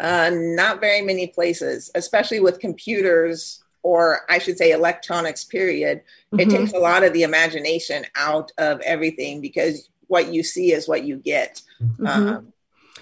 uh, 0.00 0.30
not 0.32 0.80
very 0.80 1.02
many 1.02 1.26
places 1.26 1.90
especially 1.94 2.40
with 2.40 2.58
computers 2.60 3.62
or 3.86 4.22
I 4.28 4.40
should 4.40 4.58
say 4.58 4.72
electronics 4.72 5.44
period, 5.44 5.98
mm-hmm. 6.32 6.40
it 6.40 6.50
takes 6.50 6.72
a 6.72 6.78
lot 6.78 7.04
of 7.04 7.12
the 7.12 7.22
imagination 7.22 8.04
out 8.16 8.50
of 8.58 8.80
everything 8.80 9.40
because 9.40 9.88
what 10.08 10.34
you 10.34 10.42
see 10.42 10.72
is 10.72 10.88
what 10.88 11.04
you 11.04 11.18
get. 11.18 11.62
Mm-hmm. 11.80 12.06
Um, 12.06 12.52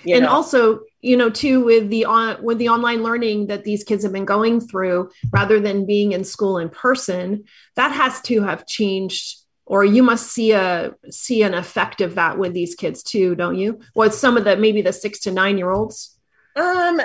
you 0.04 0.14
and 0.14 0.24
know. 0.24 0.30
also, 0.30 0.80
you 1.00 1.16
know, 1.16 1.30
too 1.30 1.64
with 1.64 1.88
the 1.88 2.04
on 2.04 2.42
with 2.42 2.58
the 2.58 2.68
online 2.68 3.02
learning 3.02 3.46
that 3.46 3.64
these 3.64 3.82
kids 3.82 4.02
have 4.02 4.12
been 4.12 4.26
going 4.26 4.60
through, 4.60 5.10
rather 5.30 5.58
than 5.58 5.86
being 5.86 6.12
in 6.12 6.22
school 6.22 6.58
in 6.58 6.68
person, 6.68 7.44
that 7.76 7.90
has 7.90 8.20
to 8.22 8.42
have 8.42 8.66
changed. 8.66 9.38
Or 9.64 9.82
you 9.82 10.02
must 10.02 10.30
see 10.30 10.52
a 10.52 10.94
see 11.10 11.42
an 11.42 11.54
effect 11.54 12.02
of 12.02 12.16
that 12.16 12.36
with 12.36 12.52
these 12.52 12.74
kids 12.74 13.02
too, 13.02 13.34
don't 13.34 13.56
you? 13.56 13.80
With 13.94 14.12
some 14.12 14.36
of 14.36 14.44
the 14.44 14.58
maybe 14.58 14.82
the 14.82 14.92
six 14.92 15.20
to 15.20 15.30
nine 15.30 15.56
year 15.56 15.70
olds. 15.70 16.13
Um, 16.56 17.00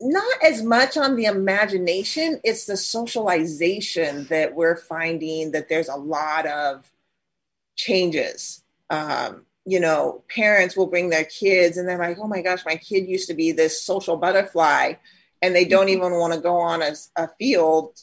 not 0.00 0.44
as 0.44 0.62
much 0.62 0.96
on 0.96 1.16
the 1.16 1.24
imagination. 1.24 2.40
It's 2.44 2.66
the 2.66 2.76
socialization 2.76 4.26
that 4.26 4.54
we're 4.54 4.76
finding 4.76 5.52
that 5.52 5.68
there's 5.68 5.88
a 5.88 5.96
lot 5.96 6.46
of 6.46 6.90
changes. 7.76 8.62
Um, 8.90 9.46
you 9.68 9.80
know 9.80 10.22
parents 10.28 10.76
will 10.76 10.86
bring 10.86 11.10
their 11.10 11.24
kids 11.24 11.76
and 11.76 11.88
they're 11.88 11.98
like 11.98 12.18
oh 12.20 12.28
my 12.28 12.40
gosh 12.40 12.64
my 12.64 12.76
kid 12.76 13.08
used 13.08 13.28
to 13.28 13.34
be 13.34 13.50
this 13.50 13.82
social 13.82 14.16
butterfly 14.16 14.92
and 15.42 15.54
they 15.54 15.64
don't 15.64 15.88
even 15.88 16.12
want 16.14 16.32
to 16.32 16.40
go 16.40 16.56
on 16.56 16.82
a, 16.82 16.94
a 17.16 17.28
field 17.38 17.98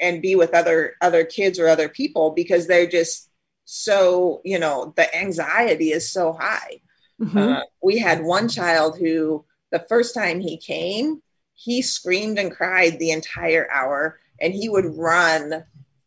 and 0.00 0.22
be 0.22 0.34
with 0.34 0.54
other 0.54 0.94
other 1.00 1.24
kids 1.24 1.58
or 1.58 1.68
other 1.68 1.88
people 1.88 2.30
because 2.30 2.66
they're 2.66 2.86
just 2.86 3.28
so 3.64 4.40
you 4.44 4.58
know 4.58 4.92
the 4.96 5.14
anxiety 5.16 5.90
is 5.90 6.08
so 6.10 6.32
high. 6.32 6.80
Mm-hmm. 7.20 7.38
uh, 7.38 7.60
we 7.82 7.98
had 7.98 8.24
one 8.24 8.48
child 8.48 8.98
who 8.98 9.44
the 9.74 9.84
first 9.88 10.14
time 10.14 10.40
he 10.40 10.56
came, 10.56 11.20
he 11.54 11.82
screamed 11.82 12.38
and 12.38 12.52
cried 12.52 13.00
the 13.00 13.10
entire 13.10 13.68
hour 13.72 14.20
and 14.40 14.54
he 14.54 14.68
would 14.68 14.96
run, 14.96 15.64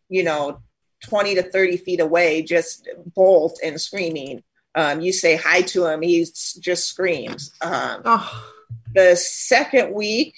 you 0.07 0.23
know, 0.23 0.61
20 1.03 1.35
to 1.35 1.43
30 1.43 1.75
feet 1.75 1.99
away, 1.99 2.41
just 2.43 2.87
bolt 3.13 3.59
and 3.61 3.79
screaming. 3.79 4.41
Um, 4.73 5.01
you 5.01 5.11
say 5.11 5.35
hi 5.35 5.63
to 5.63 5.85
him, 5.85 6.01
he 6.01 6.23
just 6.23 6.87
screams. 6.87 7.53
Um, 7.61 8.03
oh. 8.05 8.53
The 8.95 9.17
second 9.17 9.93
week, 9.93 10.35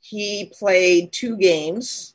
he 0.00 0.50
played 0.58 1.12
two 1.12 1.36
games. 1.36 2.14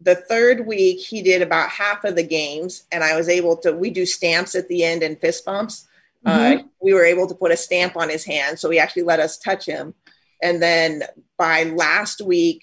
The 0.00 0.14
third 0.14 0.64
week, 0.64 1.00
he 1.00 1.22
did 1.22 1.42
about 1.42 1.70
half 1.70 2.04
of 2.04 2.14
the 2.14 2.22
games, 2.22 2.84
and 2.92 3.02
I 3.02 3.16
was 3.16 3.28
able 3.28 3.56
to. 3.58 3.72
We 3.72 3.90
do 3.90 4.06
stamps 4.06 4.54
at 4.54 4.68
the 4.68 4.84
end 4.84 5.02
and 5.02 5.20
fist 5.20 5.44
bumps. 5.44 5.88
Uh, 6.24 6.38
mm-hmm. 6.38 6.60
Uh, 6.60 6.62
we 6.80 6.94
were 6.94 7.04
able 7.04 7.26
to 7.26 7.34
put 7.34 7.52
a 7.52 7.56
stamp 7.56 7.96
on 7.96 8.08
his 8.08 8.24
hand, 8.24 8.58
so 8.58 8.70
he 8.70 8.78
actually 8.78 9.02
let 9.02 9.20
us 9.20 9.38
touch 9.38 9.66
him. 9.66 9.94
And 10.42 10.60
then 10.60 11.04
by 11.38 11.64
last 11.64 12.20
week, 12.20 12.62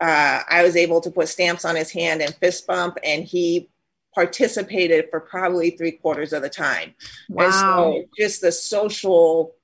uh, 0.00 0.40
I 0.48 0.62
was 0.62 0.76
able 0.76 1.00
to 1.02 1.10
put 1.10 1.28
stamps 1.28 1.64
on 1.64 1.76
his 1.76 1.92
hand 1.92 2.22
and 2.22 2.34
fist 2.34 2.66
bump, 2.66 2.98
and 3.04 3.24
he 3.24 3.68
participated 4.14 5.06
for 5.10 5.20
probably 5.20 5.70
three 5.70 5.92
quarters 5.92 6.32
of 6.32 6.42
the 6.42 6.50
time. 6.50 6.94
Wow. 7.28 7.44
And 7.44 7.54
so 7.54 8.04
just 8.18 8.40
the 8.40 8.52
social, 8.52 9.54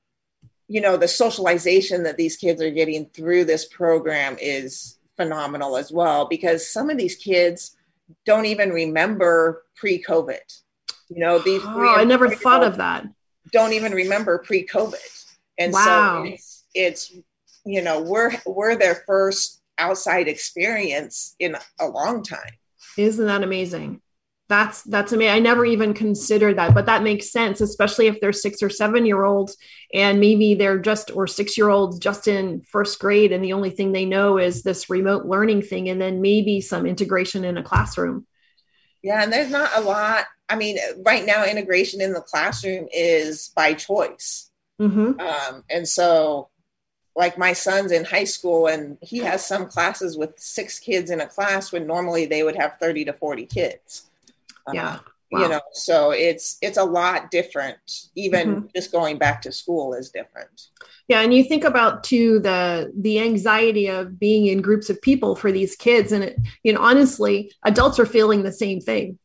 you 0.68 0.80
know, 0.80 0.96
the 0.96 1.08
socialization 1.08 2.04
that 2.04 2.16
these 2.16 2.36
kids 2.36 2.62
are 2.62 2.70
getting 2.70 3.06
through 3.06 3.44
this 3.44 3.66
program 3.66 4.36
is 4.40 4.98
phenomenal 5.16 5.76
as 5.76 5.92
well, 5.92 6.26
because 6.26 6.70
some 6.70 6.88
of 6.88 6.96
these 6.96 7.16
kids 7.16 7.76
don't 8.24 8.46
even 8.46 8.70
remember 8.70 9.64
pre 9.76 10.02
COVID. 10.02 10.38
You 11.08 11.20
know, 11.20 11.38
these. 11.38 11.62
Oh, 11.66 11.94
I 11.96 12.04
never 12.04 12.30
thought 12.30 12.64
of 12.64 12.76
that. 12.78 13.06
Don't 13.52 13.72
even 13.72 13.92
remember 13.92 14.38
pre-COVID, 14.38 15.26
and 15.58 15.72
wow. 15.72 16.24
so 16.24 16.30
it's, 16.32 16.64
it's 16.74 17.12
you 17.64 17.82
know 17.82 18.02
we're 18.02 18.32
we're 18.46 18.76
their 18.76 18.96
first 19.06 19.62
outside 19.78 20.28
experience 20.28 21.34
in 21.38 21.56
a 21.80 21.86
long 21.86 22.22
time. 22.22 22.52
Isn't 22.96 23.26
that 23.26 23.42
amazing? 23.42 24.02
That's 24.48 24.82
that's 24.82 25.12
amazing. 25.12 25.34
I 25.34 25.38
never 25.40 25.64
even 25.64 25.92
considered 25.92 26.56
that, 26.56 26.74
but 26.74 26.86
that 26.86 27.02
makes 27.02 27.30
sense, 27.30 27.60
especially 27.60 28.06
if 28.06 28.18
they're 28.20 28.32
six 28.32 28.62
or 28.62 28.70
seven 28.70 29.04
year 29.04 29.24
olds 29.24 29.56
and 29.92 30.20
maybe 30.20 30.54
they're 30.54 30.78
just 30.78 31.10
or 31.10 31.26
six 31.26 31.56
year 31.58 31.68
olds 31.68 31.98
just 31.98 32.28
in 32.28 32.62
first 32.62 32.98
grade, 32.98 33.32
and 33.32 33.44
the 33.44 33.52
only 33.52 33.70
thing 33.70 33.92
they 33.92 34.06
know 34.06 34.38
is 34.38 34.62
this 34.62 34.88
remote 34.88 35.26
learning 35.26 35.62
thing, 35.62 35.88
and 35.88 36.00
then 36.00 36.22
maybe 36.22 36.60
some 36.60 36.86
integration 36.86 37.44
in 37.44 37.58
a 37.58 37.62
classroom. 37.62 38.26
Yeah, 39.02 39.22
and 39.22 39.32
there's 39.32 39.50
not 39.50 39.70
a 39.74 39.80
lot 39.80 40.26
I 40.48 40.56
mean, 40.56 40.78
right 41.04 41.24
now, 41.24 41.44
integration 41.44 42.00
in 42.00 42.12
the 42.12 42.20
classroom 42.20 42.88
is 42.92 43.52
by 43.54 43.74
choice. 43.74 44.50
Mm-hmm. 44.80 45.20
Um, 45.20 45.64
and 45.68 45.86
so, 45.86 46.48
like 47.14 47.36
my 47.36 47.52
son's 47.52 47.92
in 47.92 48.04
high 48.04 48.24
school, 48.24 48.66
and 48.66 48.96
he 49.02 49.18
has 49.18 49.44
some 49.44 49.66
classes 49.66 50.16
with 50.16 50.38
six 50.38 50.78
kids 50.78 51.10
in 51.10 51.20
a 51.20 51.26
class 51.26 51.72
when 51.72 51.86
normally 51.86 52.26
they 52.26 52.42
would 52.42 52.56
have 52.56 52.78
30 52.80 53.06
to 53.06 53.12
40 53.12 53.46
kids. 53.46 54.06
Yeah. 54.72 55.00
Wow. 55.30 55.42
You 55.42 55.48
know, 55.48 55.60
so 55.72 56.10
it's 56.10 56.58
it's 56.62 56.78
a 56.78 56.84
lot 56.84 57.30
different. 57.30 57.78
Even 58.14 58.48
mm-hmm. 58.48 58.66
just 58.74 58.92
going 58.92 59.18
back 59.18 59.42
to 59.42 59.52
school 59.52 59.94
is 59.94 60.10
different. 60.10 60.68
Yeah, 61.08 61.20
and 61.20 61.32
you 61.32 61.44
think 61.44 61.64
about 61.64 62.04
too 62.04 62.40
the 62.40 62.92
the 62.98 63.20
anxiety 63.20 63.88
of 63.88 64.18
being 64.18 64.46
in 64.46 64.62
groups 64.62 64.90
of 64.90 65.00
people 65.02 65.36
for 65.36 65.52
these 65.52 65.76
kids, 65.76 66.12
and 66.12 66.24
it, 66.24 66.36
you 66.62 66.72
know, 66.72 66.80
honestly, 66.80 67.52
adults 67.64 67.98
are 67.98 68.06
feeling 68.06 68.42
the 68.42 68.52
same 68.52 68.80
thing 68.80 69.18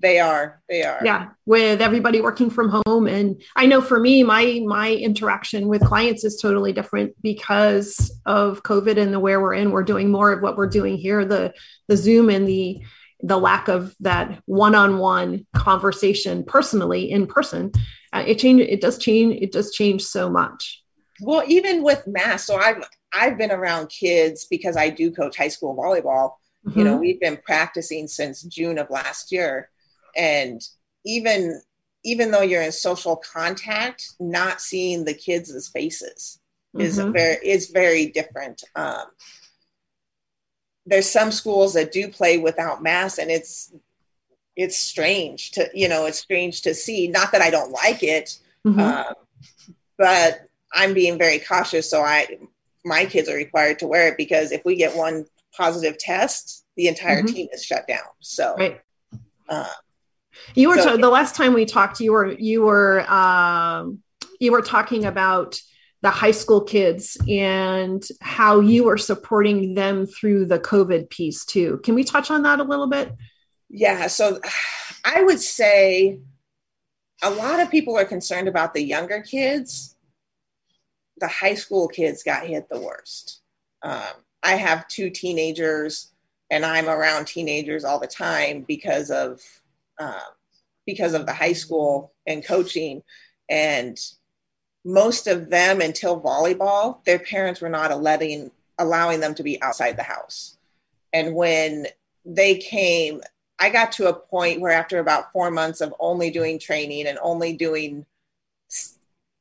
they 0.00 0.18
are 0.18 0.62
they 0.68 0.82
are 0.82 1.00
yeah 1.04 1.28
with 1.44 1.82
everybody 1.82 2.20
working 2.20 2.48
from 2.48 2.82
home 2.86 3.06
and 3.06 3.42
i 3.56 3.66
know 3.66 3.80
for 3.82 4.00
me 4.00 4.22
my 4.22 4.60
my 4.64 4.90
interaction 4.90 5.68
with 5.68 5.84
clients 5.84 6.24
is 6.24 6.36
totally 6.40 6.72
different 6.72 7.14
because 7.20 8.18
of 8.24 8.62
covid 8.62 8.96
and 8.96 9.12
the 9.12 9.20
where 9.20 9.40
we're 9.40 9.52
in 9.52 9.70
we're 9.70 9.82
doing 9.82 10.10
more 10.10 10.32
of 10.32 10.40
what 10.40 10.56
we're 10.56 10.66
doing 10.66 10.96
here 10.96 11.24
the 11.24 11.52
the 11.88 11.96
zoom 11.96 12.30
and 12.30 12.48
the 12.48 12.80
the 13.22 13.38
lack 13.38 13.68
of 13.68 13.94
that 14.00 14.42
one-on-one 14.46 15.46
conversation 15.54 16.44
personally 16.44 17.10
in 17.10 17.26
person 17.26 17.70
uh, 18.12 18.24
it 18.26 18.38
change 18.38 18.60
it 18.60 18.80
does 18.80 18.98
change 18.98 19.36
it 19.40 19.52
does 19.52 19.72
change 19.72 20.02
so 20.02 20.28
much 20.28 20.82
well 21.20 21.42
even 21.46 21.82
with 21.82 22.06
mass 22.06 22.44
so 22.44 22.56
i've 22.56 22.84
i've 23.14 23.38
been 23.38 23.52
around 23.52 23.88
kids 23.88 24.46
because 24.50 24.76
i 24.76 24.88
do 24.88 25.10
coach 25.10 25.36
high 25.36 25.48
school 25.48 25.76
volleyball 25.76 26.32
mm-hmm. 26.66 26.78
you 26.78 26.84
know 26.84 26.92
mm-hmm. 26.92 27.00
we've 27.00 27.20
been 27.20 27.38
practicing 27.44 28.06
since 28.08 28.42
june 28.42 28.78
of 28.78 28.90
last 28.90 29.32
year 29.32 29.70
and 30.16 30.60
even 31.04 31.60
even 32.04 32.30
though 32.30 32.42
you're 32.42 32.62
in 32.62 32.72
social 32.72 33.16
contact 33.16 34.14
not 34.18 34.60
seeing 34.60 35.04
the 35.04 35.14
kids' 35.14 35.68
faces 35.68 36.40
is 36.78 36.98
mm-hmm. 36.98 37.12
very 37.12 37.36
is 37.44 37.70
very 37.70 38.06
different 38.06 38.62
um, 38.74 39.04
there's 40.86 41.08
some 41.08 41.30
schools 41.30 41.74
that 41.74 41.92
do 41.92 42.08
play 42.08 42.38
without 42.38 42.82
masks 42.82 43.18
and 43.18 43.30
it's 43.30 43.72
it's 44.56 44.76
strange 44.76 45.52
to 45.52 45.68
you 45.72 45.88
know 45.88 46.06
it's 46.06 46.18
strange 46.18 46.62
to 46.62 46.74
see 46.74 47.08
not 47.08 47.32
that 47.32 47.40
i 47.40 47.50
don't 47.50 47.70
like 47.70 48.02
it 48.02 48.38
mm-hmm. 48.66 48.80
uh, 48.80 49.04
but 49.96 50.48
i'm 50.74 50.92
being 50.92 51.18
very 51.18 51.38
cautious 51.38 51.88
so 51.88 52.02
i 52.02 52.26
my 52.84 53.06
kids 53.06 53.28
are 53.28 53.36
required 53.36 53.78
to 53.78 53.86
wear 53.86 54.08
it 54.08 54.16
because 54.16 54.52
if 54.52 54.64
we 54.64 54.76
get 54.76 54.96
one 54.96 55.24
positive 55.56 55.96
test 55.98 56.64
the 56.76 56.88
entire 56.88 57.22
mm-hmm. 57.22 57.34
team 57.34 57.48
is 57.52 57.64
shut 57.64 57.86
down 57.86 58.00
so 58.20 58.54
right. 58.56 58.80
uh, 59.48 59.66
you 60.54 60.68
were 60.68 60.78
so, 60.78 60.96
t- 60.96 61.00
the 61.00 61.08
last 61.08 61.34
time 61.34 61.54
we 61.54 61.64
talked. 61.64 62.00
You 62.00 62.12
were 62.12 62.32
you 62.32 62.62
were 62.62 63.10
um, 63.10 64.02
you 64.40 64.52
were 64.52 64.62
talking 64.62 65.04
about 65.04 65.60
the 66.02 66.10
high 66.10 66.32
school 66.32 66.60
kids 66.60 67.16
and 67.28 68.06
how 68.20 68.60
you 68.60 68.88
are 68.88 68.98
supporting 68.98 69.74
them 69.74 70.04
through 70.04 70.44
the 70.46 70.58
COVID 70.58 71.08
piece 71.10 71.44
too. 71.44 71.80
Can 71.84 71.94
we 71.94 72.02
touch 72.04 72.30
on 72.30 72.42
that 72.42 72.58
a 72.58 72.64
little 72.64 72.88
bit? 72.88 73.12
Yeah. 73.70 74.08
So 74.08 74.40
I 75.04 75.22
would 75.22 75.40
say 75.40 76.18
a 77.22 77.30
lot 77.30 77.60
of 77.60 77.70
people 77.70 77.96
are 77.96 78.04
concerned 78.04 78.48
about 78.48 78.74
the 78.74 78.82
younger 78.82 79.20
kids. 79.20 79.96
The 81.18 81.28
high 81.28 81.54
school 81.54 81.86
kids 81.86 82.24
got 82.24 82.46
hit 82.46 82.68
the 82.68 82.80
worst. 82.80 83.40
Um, 83.82 84.02
I 84.42 84.56
have 84.56 84.88
two 84.88 85.08
teenagers 85.08 86.12
and 86.50 86.66
I'm 86.66 86.88
around 86.88 87.26
teenagers 87.26 87.84
all 87.84 88.00
the 88.00 88.08
time 88.08 88.64
because 88.66 89.10
of 89.10 89.40
um, 90.00 90.20
because 90.84 91.14
of 91.14 91.26
the 91.26 91.32
high 91.32 91.52
school 91.52 92.12
and 92.26 92.44
coaching. 92.44 93.02
And 93.48 93.96
most 94.84 95.26
of 95.26 95.50
them, 95.50 95.80
until 95.80 96.20
volleyball, 96.20 97.04
their 97.04 97.18
parents 97.18 97.60
were 97.60 97.68
not 97.68 98.02
letting 98.02 98.50
allowing 98.78 99.20
them 99.20 99.34
to 99.34 99.42
be 99.42 99.62
outside 99.62 99.96
the 99.96 100.02
house. 100.02 100.56
And 101.12 101.34
when 101.34 101.86
they 102.24 102.56
came 102.56 103.20
I 103.62 103.70
got 103.70 103.92
to 103.92 104.08
a 104.08 104.12
point 104.12 104.60
where 104.60 104.72
after 104.72 104.98
about 104.98 105.30
four 105.32 105.48
months 105.48 105.80
of 105.80 105.94
only 106.00 106.30
doing 106.30 106.58
training 106.58 107.06
and 107.06 107.16
only 107.22 107.52
doing 107.52 108.04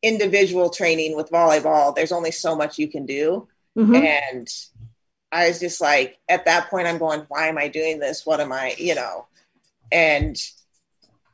individual 0.03 0.69
training 0.69 1.15
with 1.15 1.31
volleyball, 1.31 1.95
there's 1.95 2.12
only 2.12 2.29
so 2.29 2.55
much 2.55 2.77
you 2.77 2.88
can 2.88 3.07
do. 3.07 3.48
Mm-hmm. 3.75 3.95
And 3.95 4.48
I 5.31 5.48
was 5.48 5.60
just 5.60 5.81
like, 5.81 6.19
at 6.29 6.45
that 6.45 6.69
point, 6.69 6.86
I'm 6.86 7.00
going, 7.00 7.21
why 7.29 7.48
am 7.48 7.57
I 7.57 7.67
doing 7.67 7.98
this? 7.98 8.24
What 8.24 8.39
am 8.39 8.51
I, 8.51 8.75
you 8.77 8.93
know? 8.93 9.25
And 9.91 10.38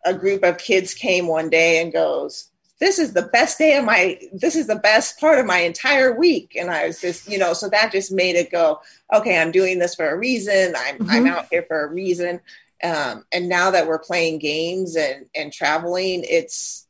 a 0.06 0.14
group 0.14 0.44
of 0.44 0.58
kids 0.58 0.94
came 0.94 1.28
one 1.28 1.50
day 1.50 1.82
and 1.82 1.92
goes, 1.92 2.52
this 2.79 3.00
is 3.00 3.13
the 3.13 3.24
best 3.24 3.57
day 3.57 3.75
of 3.77 3.86
my 3.86 4.19
this 4.34 4.55
is 4.55 4.67
the 4.67 4.75
best 4.75 5.19
part 5.19 5.39
of 5.39 5.46
my 5.46 5.60
entire 5.60 6.17
week. 6.17 6.55
And 6.60 6.69
i 6.69 6.88
was 6.88 7.01
just 7.01 7.29
you 7.29 7.38
know 7.38 7.53
so 7.53 7.69
that 7.69 7.91
just 7.91 8.12
made 8.12 8.36
it 8.36 8.51
go 8.51 8.79
okay 9.13 9.39
i'm 9.39 9.51
doing 9.51 9.79
this 9.79 9.96
for 9.96 10.10
a 10.10 10.17
reason. 10.17 10.74
I'm 10.77 11.00
mm-hmm. 11.00 11.10
i'm 11.10 11.27
out 11.27 11.48
here 11.50 11.65
for 11.67 11.86
a 11.86 11.91
reason. 11.91 12.39
Um, 12.84 13.25
and 13.31 13.50
now 13.50 13.72
that 13.72 13.88
we're 13.88 14.00
playing 14.00 14.39
games 14.39 14.96
and 14.96 15.25
and 15.36 15.51
traveling 15.51 16.24
it's 16.27 16.88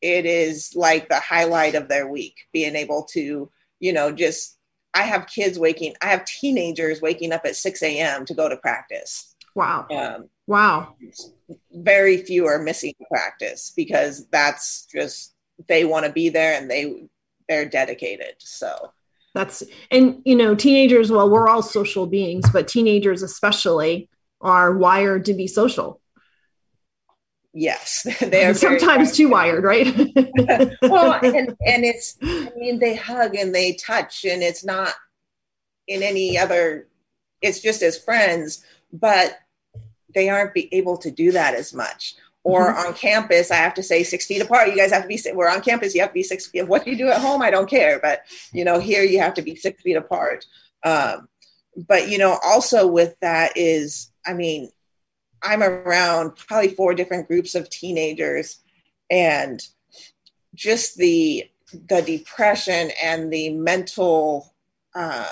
it 0.00 0.26
is 0.26 0.72
like 0.74 1.08
the 1.08 1.20
highlight 1.20 1.76
of 1.76 1.88
their 1.88 2.08
week 2.08 2.34
being 2.52 2.74
able 2.74 3.04
to 3.04 3.50
you 3.78 3.92
know 3.92 4.10
just 4.10 4.58
i 4.92 5.02
have 5.02 5.28
kids 5.28 5.56
waking 5.56 5.94
i 6.02 6.06
have 6.06 6.24
teenagers 6.24 7.00
waking 7.00 7.32
up 7.32 7.42
at 7.44 7.56
6 7.56 7.82
a.m 7.82 8.24
to 8.24 8.34
go 8.34 8.48
to 8.48 8.56
practice. 8.56 9.34
Wow. 9.54 9.86
Um, 9.88 10.28
wow 10.48 10.96
very 11.72 12.18
few 12.18 12.46
are 12.46 12.58
missing 12.58 12.94
practice 13.10 13.72
because 13.76 14.26
that's 14.28 14.86
just 14.86 15.34
they 15.68 15.84
want 15.84 16.06
to 16.06 16.12
be 16.12 16.28
there 16.28 16.54
and 16.54 16.70
they 16.70 17.08
they're 17.48 17.68
dedicated 17.68 18.34
so. 18.38 18.92
That's 19.34 19.64
and 19.90 20.22
you 20.24 20.36
know 20.36 20.54
teenagers 20.54 21.10
well 21.10 21.28
we're 21.28 21.48
all 21.48 21.62
social 21.62 22.06
beings 22.06 22.48
but 22.52 22.68
teenagers 22.68 23.22
especially 23.22 24.08
are 24.40 24.76
wired 24.76 25.24
to 25.24 25.34
be 25.34 25.48
social. 25.48 26.00
Yes 27.52 28.06
they 28.20 28.44
are 28.44 28.54
sometimes 28.54 29.16
too 29.16 29.28
wired 29.28 29.64
right? 29.64 29.86
Well 30.82 31.18
and, 31.22 31.56
and 31.66 31.84
it's 31.84 32.16
i 32.22 32.50
mean 32.56 32.78
they 32.78 32.94
hug 32.94 33.34
and 33.34 33.54
they 33.54 33.72
touch 33.72 34.24
and 34.24 34.42
it's 34.42 34.64
not 34.64 34.94
in 35.88 36.02
any 36.02 36.38
other 36.38 36.88
it's 37.42 37.60
just 37.60 37.82
as 37.82 37.98
friends 37.98 38.64
but 38.92 39.36
they 40.14 40.28
aren't 40.28 40.54
be 40.54 40.72
able 40.74 40.96
to 40.98 41.10
do 41.10 41.32
that 41.32 41.54
as 41.54 41.72
much. 41.72 42.14
Or 42.42 42.68
mm-hmm. 42.68 42.88
on 42.88 42.94
campus, 42.94 43.50
I 43.50 43.56
have 43.56 43.74
to 43.74 43.82
say 43.82 44.02
six 44.02 44.26
feet 44.26 44.42
apart. 44.42 44.68
You 44.68 44.76
guys 44.76 44.92
have 44.92 45.02
to 45.02 45.08
be. 45.08 45.18
We're 45.32 45.48
on 45.48 45.62
campus. 45.62 45.94
You 45.94 46.02
have 46.02 46.10
to 46.10 46.14
be 46.14 46.22
six 46.22 46.46
feet. 46.46 46.68
What 46.68 46.86
you 46.86 46.96
do 46.96 47.08
at 47.08 47.20
home, 47.20 47.40
I 47.40 47.50
don't 47.50 47.70
care. 47.70 47.98
But 48.00 48.22
you 48.52 48.64
know, 48.64 48.78
here 48.78 49.02
you 49.02 49.18
have 49.20 49.34
to 49.34 49.42
be 49.42 49.56
six 49.56 49.82
feet 49.82 49.96
apart. 49.96 50.44
Um, 50.84 51.28
but 51.88 52.08
you 52.10 52.18
know, 52.18 52.38
also 52.44 52.86
with 52.86 53.18
that 53.20 53.52
is, 53.56 54.10
I 54.26 54.34
mean, 54.34 54.70
I'm 55.42 55.62
around 55.62 56.36
probably 56.36 56.68
four 56.68 56.94
different 56.94 57.28
groups 57.28 57.54
of 57.54 57.70
teenagers, 57.70 58.58
and 59.10 59.66
just 60.54 60.96
the 60.96 61.50
the 61.88 62.02
depression 62.02 62.90
and 63.02 63.32
the 63.32 63.50
mental 63.50 64.54
um, 64.94 65.24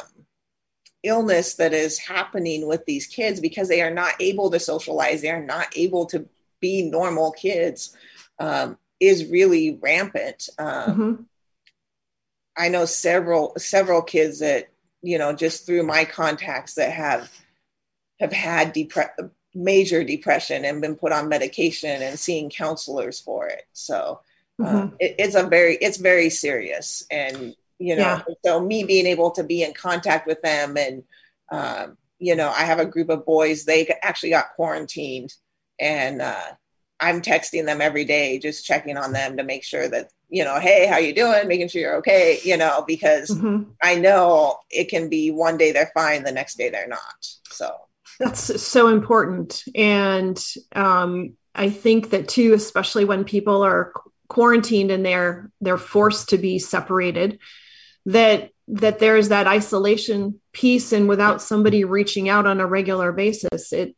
illness 1.03 1.55
that 1.55 1.73
is 1.73 1.99
happening 1.99 2.67
with 2.67 2.85
these 2.87 3.07
kids 3.07 3.41
because 3.41 3.69
they 3.69 3.83
are 3.83 3.93
not 3.93 4.15
able 4.21 4.51
to 4.51 4.61
socialize, 4.61 5.23
they 5.23 5.31
are 5.31 5.45
not 5.45 5.67
able 5.77 6.07
to 6.07 6.29
be 6.61 6.83
normal 6.83 7.33
kids, 7.33 7.97
um, 8.39 8.79
is 9.01 9.27
really 9.27 9.79
rampant. 9.81 10.49
Um, 10.59 10.67
mm-hmm. 10.69 11.23
I 12.57 12.69
know 12.69 12.85
several 12.85 13.55
several 13.57 14.03
kids 14.03 14.41
that 14.41 14.69
you 15.03 15.19
know 15.19 15.33
just 15.33 15.67
through 15.67 15.85
my 15.85 16.05
contacts 16.05 16.75
that 16.75 16.93
have 16.93 17.31
have 18.21 18.33
had 18.33 18.75
depre- 18.75 19.31
major 19.55 20.05
depression 20.05 20.65
and 20.65 20.81
been 20.81 20.97
put 20.97 21.13
on 21.13 21.29
medication 21.29 22.03
and 22.03 22.19
seeing 22.19 22.51
counselors 22.51 23.21
for 23.21 23.47
it. 23.49 23.65
So 23.73 24.21
uh, 24.61 24.65
mm-hmm. 24.65 24.95
it, 25.01 25.17
it's 25.19 25.35
a 25.35 25.45
very 25.45 25.77
it's 25.77 25.97
very 25.97 26.31
serious 26.31 27.05
and 27.11 27.57
you 27.83 27.97
know 27.97 28.03
yeah. 28.03 28.35
so 28.45 28.61
me 28.61 28.85
being 28.85 29.07
able 29.07 29.31
to 29.31 29.43
be 29.43 29.63
in 29.63 29.73
contact 29.75 30.27
with 30.27 30.41
them 30.43 30.77
and 30.77 31.03
um, 31.51 31.97
you 32.19 32.35
know 32.35 32.49
i 32.51 32.63
have 32.63 32.79
a 32.79 32.87
group 32.87 33.09
of 33.09 33.27
boys 33.27 33.65
they 33.65 33.87
actually 34.03 34.31
got 34.31 34.55
quarantined 34.55 35.33
and 35.81 36.23
uh, 36.23 36.53
i'm 37.01 37.21
texting 37.21 37.67
them 37.67 37.81
every 37.81 38.05
day 38.05 38.39
just 38.39 38.65
checking 38.65 38.97
on 38.97 39.13
them 39.13 39.37
to 39.37 39.43
make 39.43 39.65
sure 39.65 39.89
that 39.89 40.11
you 40.29 40.45
know 40.45 40.59
hey 40.59 40.87
how 40.87 40.97
you 40.97 41.15
doing 41.15 41.49
making 41.49 41.69
sure 41.69 41.81
you're 41.81 41.97
okay 41.97 42.39
you 42.45 42.57
know 42.57 42.85
because 42.87 43.31
mm-hmm. 43.31 43.71
i 43.83 43.95
know 43.95 44.57
it 44.71 44.89
can 44.89 45.09
be 45.09 45.31
one 45.31 45.57
day 45.57 45.73
they're 45.73 45.91
fine 45.93 46.23
the 46.23 46.33
next 46.33 46.57
day 46.57 46.71
they're 46.71 46.89
not 46.89 47.01
so 47.51 47.75
that's 48.21 48.63
so 48.63 48.89
important 48.89 49.65
and 49.75 50.43
um, 50.75 51.35
i 51.55 51.69
think 51.69 52.11
that 52.11 52.29
too 52.29 52.55
especially 52.55 53.05
when 53.05 53.25
people 53.25 53.63
are 53.63 53.93
quarantined 54.29 54.91
and 54.91 55.05
they're 55.05 55.51
they're 55.61 55.77
forced 55.77 56.31
to 56.31 56.39
be 56.39 56.59
separated 56.59 57.39
that 58.07 58.51
that 58.69 58.99
there's 58.99 59.29
that 59.29 59.47
isolation 59.47 60.41
piece 60.53 60.93
and 60.93 61.09
without 61.09 61.43
somebody 61.43 61.85
reaching 61.85 62.29
out 62.29 62.47
on 62.47 62.61
a 62.61 62.67
regular 62.67 63.13
basis 63.13 63.73
it 63.73 63.97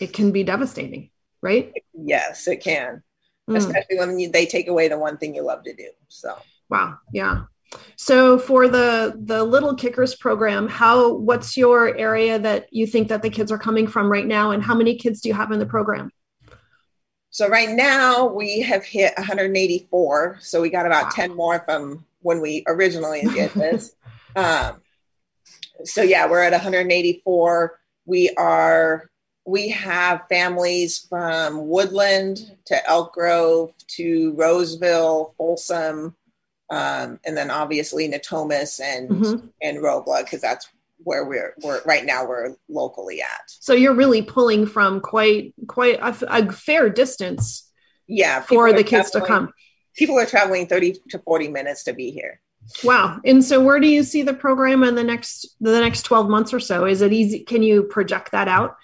it 0.00 0.12
can 0.12 0.32
be 0.32 0.42
devastating 0.42 1.10
right? 1.40 1.72
Yes 1.92 2.46
it 2.46 2.62
can. 2.62 3.02
Mm. 3.50 3.56
especially 3.56 3.98
when 3.98 4.18
you, 4.20 4.30
they 4.30 4.46
take 4.46 4.68
away 4.68 4.86
the 4.86 4.96
one 4.96 5.18
thing 5.18 5.34
you 5.34 5.42
love 5.42 5.64
to 5.64 5.74
do 5.74 5.88
so. 6.08 6.36
Wow 6.68 6.98
yeah. 7.12 7.42
So 7.96 8.38
for 8.38 8.68
the 8.68 9.18
the 9.18 9.42
little 9.42 9.74
kickers 9.74 10.14
program 10.14 10.68
how 10.68 11.14
what's 11.14 11.56
your 11.56 11.96
area 11.96 12.38
that 12.38 12.66
you 12.70 12.86
think 12.86 13.08
that 13.08 13.22
the 13.22 13.30
kids 13.30 13.50
are 13.50 13.58
coming 13.58 13.86
from 13.86 14.10
right 14.10 14.26
now 14.26 14.50
and 14.50 14.62
how 14.62 14.74
many 14.74 14.96
kids 14.96 15.20
do 15.20 15.28
you 15.28 15.34
have 15.34 15.52
in 15.52 15.58
the 15.58 15.66
program? 15.66 16.10
So 17.30 17.48
right 17.48 17.70
now 17.70 18.26
we 18.26 18.60
have 18.60 18.84
hit 18.84 19.14
184 19.16 20.38
so 20.40 20.60
we 20.60 20.70
got 20.70 20.86
about 20.86 21.04
wow. 21.04 21.10
10 21.14 21.34
more 21.34 21.60
from 21.64 22.04
when 22.22 22.40
we 22.40 22.64
originally 22.66 23.22
did 23.34 23.50
this. 23.52 23.94
um, 24.36 24.80
so 25.84 26.02
yeah, 26.02 26.28
we're 26.28 26.42
at 26.42 26.52
184. 26.52 27.78
We 28.06 28.30
are 28.36 29.10
we 29.44 29.68
have 29.70 30.22
families 30.28 31.06
from 31.08 31.66
Woodland 31.66 32.56
to 32.66 32.88
Elk 32.88 33.12
Grove 33.12 33.72
to 33.96 34.32
Roseville, 34.34 35.34
Folsom, 35.36 36.14
um, 36.70 37.18
and 37.24 37.36
then 37.36 37.50
obviously 37.50 38.08
Natomas 38.08 38.80
and 38.80 39.10
mm-hmm. 39.10 39.46
and 39.60 39.78
Robla 39.78 40.24
because 40.24 40.40
that's 40.40 40.68
where 41.04 41.24
we're 41.24 41.54
we're 41.62 41.82
right 41.82 42.04
now 42.04 42.26
we're 42.26 42.54
locally 42.68 43.20
at. 43.20 43.42
So 43.46 43.72
you're 43.72 43.94
really 43.94 44.22
pulling 44.22 44.66
from 44.66 45.00
quite 45.00 45.54
quite 45.66 45.98
a, 46.00 46.16
a 46.28 46.52
fair 46.52 46.88
distance. 46.88 47.68
Yeah, 48.06 48.40
for 48.42 48.72
the 48.72 48.84
kids 48.84 49.10
to 49.12 49.20
come. 49.20 49.52
People 49.96 50.18
are 50.18 50.26
traveling 50.26 50.66
30 50.66 50.96
to 51.10 51.18
40 51.18 51.48
minutes 51.48 51.84
to 51.84 51.92
be 51.92 52.10
here. 52.10 52.40
Wow. 52.84 53.20
And 53.24 53.44
so 53.44 53.62
where 53.62 53.80
do 53.80 53.88
you 53.88 54.02
see 54.02 54.22
the 54.22 54.34
program 54.34 54.84
in 54.84 54.94
the 54.94 55.02
next 55.02 55.56
the 55.60 55.80
next 55.80 56.02
12 56.02 56.28
months 56.28 56.54
or 56.54 56.60
so? 56.60 56.84
Is 56.84 57.02
it 57.02 57.12
easy? 57.12 57.40
Can 57.40 57.62
you 57.62 57.82
project 57.82 58.32
that 58.32 58.48
out? 58.48 58.76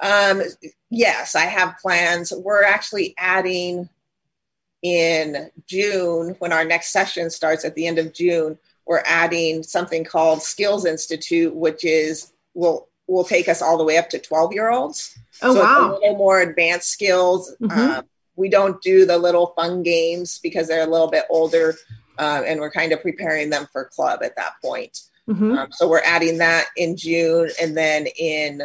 Um, 0.00 0.42
yes, 0.90 1.34
I 1.34 1.46
have 1.46 1.78
plans. 1.78 2.32
We're 2.32 2.64
actually 2.64 3.14
adding 3.18 3.88
in 4.82 5.50
June 5.66 6.36
when 6.38 6.52
our 6.52 6.64
next 6.64 6.90
session 6.90 7.30
starts 7.30 7.64
at 7.64 7.74
the 7.74 7.86
end 7.86 7.98
of 7.98 8.12
June, 8.12 8.58
we're 8.86 9.02
adding 9.04 9.62
something 9.62 10.04
called 10.04 10.42
Skills 10.42 10.86
Institute, 10.86 11.54
which 11.54 11.84
is 11.84 12.32
will 12.54 12.88
will 13.06 13.24
take 13.24 13.48
us 13.48 13.62
all 13.62 13.78
the 13.78 13.84
way 13.84 13.96
up 13.96 14.10
to 14.10 14.18
12 14.18 14.52
year 14.52 14.70
olds. 14.70 15.18
Oh 15.42 15.54
so 15.54 15.60
wow. 15.60 15.90
a 15.90 15.92
little 15.94 16.16
more 16.16 16.40
advanced 16.40 16.90
skills. 16.90 17.54
Mm-hmm. 17.60 17.78
Um, 17.78 18.04
we 18.38 18.48
don't 18.48 18.80
do 18.80 19.04
the 19.04 19.18
little 19.18 19.52
fun 19.56 19.82
games 19.82 20.38
because 20.42 20.68
they're 20.68 20.86
a 20.86 20.90
little 20.90 21.10
bit 21.10 21.24
older 21.28 21.74
uh, 22.18 22.42
and 22.46 22.60
we're 22.60 22.70
kind 22.70 22.92
of 22.92 23.02
preparing 23.02 23.50
them 23.50 23.66
for 23.72 23.84
club 23.84 24.20
at 24.22 24.36
that 24.36 24.52
point. 24.62 25.00
Mm-hmm. 25.28 25.58
Um, 25.58 25.68
so 25.72 25.88
we're 25.88 26.02
adding 26.04 26.38
that 26.38 26.66
in 26.76 26.96
June, 26.96 27.50
and 27.60 27.76
then 27.76 28.06
in 28.18 28.62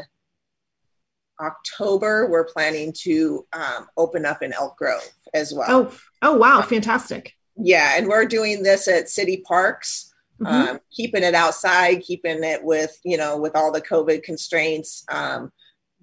October 1.41 2.29
we're 2.29 2.45
planning 2.45 2.93
to 2.99 3.45
um, 3.51 3.87
open 3.97 4.25
up 4.25 4.41
in 4.41 4.53
Elk 4.53 4.77
Grove 4.77 5.07
as 5.33 5.53
well. 5.53 5.67
Oh, 5.69 5.97
oh 6.21 6.37
wow, 6.37 6.61
fantastic! 6.61 7.33
Yeah, 7.57 7.97
and 7.97 8.07
we're 8.07 8.25
doing 8.25 8.63
this 8.63 8.87
at 8.87 9.09
city 9.09 9.43
parks, 9.45 10.13
mm-hmm. 10.39 10.69
um, 10.69 10.79
keeping 10.95 11.23
it 11.23 11.35
outside, 11.35 12.01
keeping 12.01 12.43
it 12.43 12.63
with 12.63 12.97
you 13.03 13.17
know 13.17 13.37
with 13.37 13.57
all 13.57 13.71
the 13.71 13.81
COVID 13.81 14.23
constraints. 14.23 15.03
Um, 15.09 15.51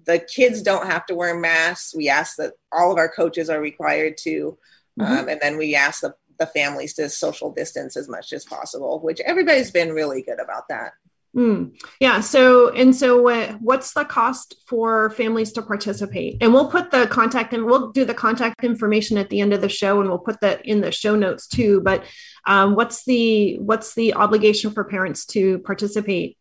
the 0.05 0.19
kids 0.19 0.61
don't 0.61 0.87
have 0.87 1.05
to 1.07 1.15
wear 1.15 1.37
masks. 1.37 1.95
We 1.95 2.09
ask 2.09 2.37
that 2.37 2.53
all 2.71 2.91
of 2.91 2.97
our 2.97 3.09
coaches 3.09 3.49
are 3.49 3.61
required 3.61 4.17
to, 4.19 4.57
mm-hmm. 4.99 5.11
um, 5.11 5.29
and 5.29 5.39
then 5.41 5.57
we 5.57 5.75
ask 5.75 6.01
the 6.01 6.15
the 6.41 6.47
families 6.47 6.95
to 6.95 7.07
social 7.07 7.53
distance 7.53 7.95
as 7.95 8.09
much 8.09 8.33
as 8.33 8.43
possible, 8.43 8.99
which 8.99 9.21
everybody's 9.21 9.69
been 9.69 9.93
really 9.93 10.23
good 10.23 10.39
about 10.39 10.67
that. 10.69 10.93
Mm. 11.35 11.79
Yeah. 11.99 12.19
So, 12.19 12.73
and 12.73 12.93
so 12.93 13.21
what, 13.21 13.61
what's 13.61 13.93
the 13.93 14.03
cost 14.03 14.55
for 14.65 15.11
families 15.11 15.53
to 15.53 15.61
participate? 15.61 16.37
And 16.41 16.53
we'll 16.53 16.69
put 16.69 16.91
the 16.91 17.07
contact 17.07 17.53
and 17.53 17.65
we'll 17.65 17.91
do 17.91 18.03
the 18.03 18.13
contact 18.13 18.63
information 18.63 19.17
at 19.17 19.29
the 19.29 19.39
end 19.39 19.53
of 19.53 19.61
the 19.61 19.69
show 19.69 20.01
and 20.01 20.09
we'll 20.09 20.17
put 20.17 20.41
that 20.41 20.65
in 20.65 20.81
the 20.81 20.91
show 20.91 21.15
notes 21.15 21.47
too. 21.47 21.79
But 21.81 22.03
um, 22.45 22.75
what's 22.75 23.05
the, 23.05 23.59
what's 23.59 23.93
the 23.93 24.15
obligation 24.15 24.71
for 24.71 24.83
parents 24.83 25.25
to 25.27 25.59
participate? 25.59 26.37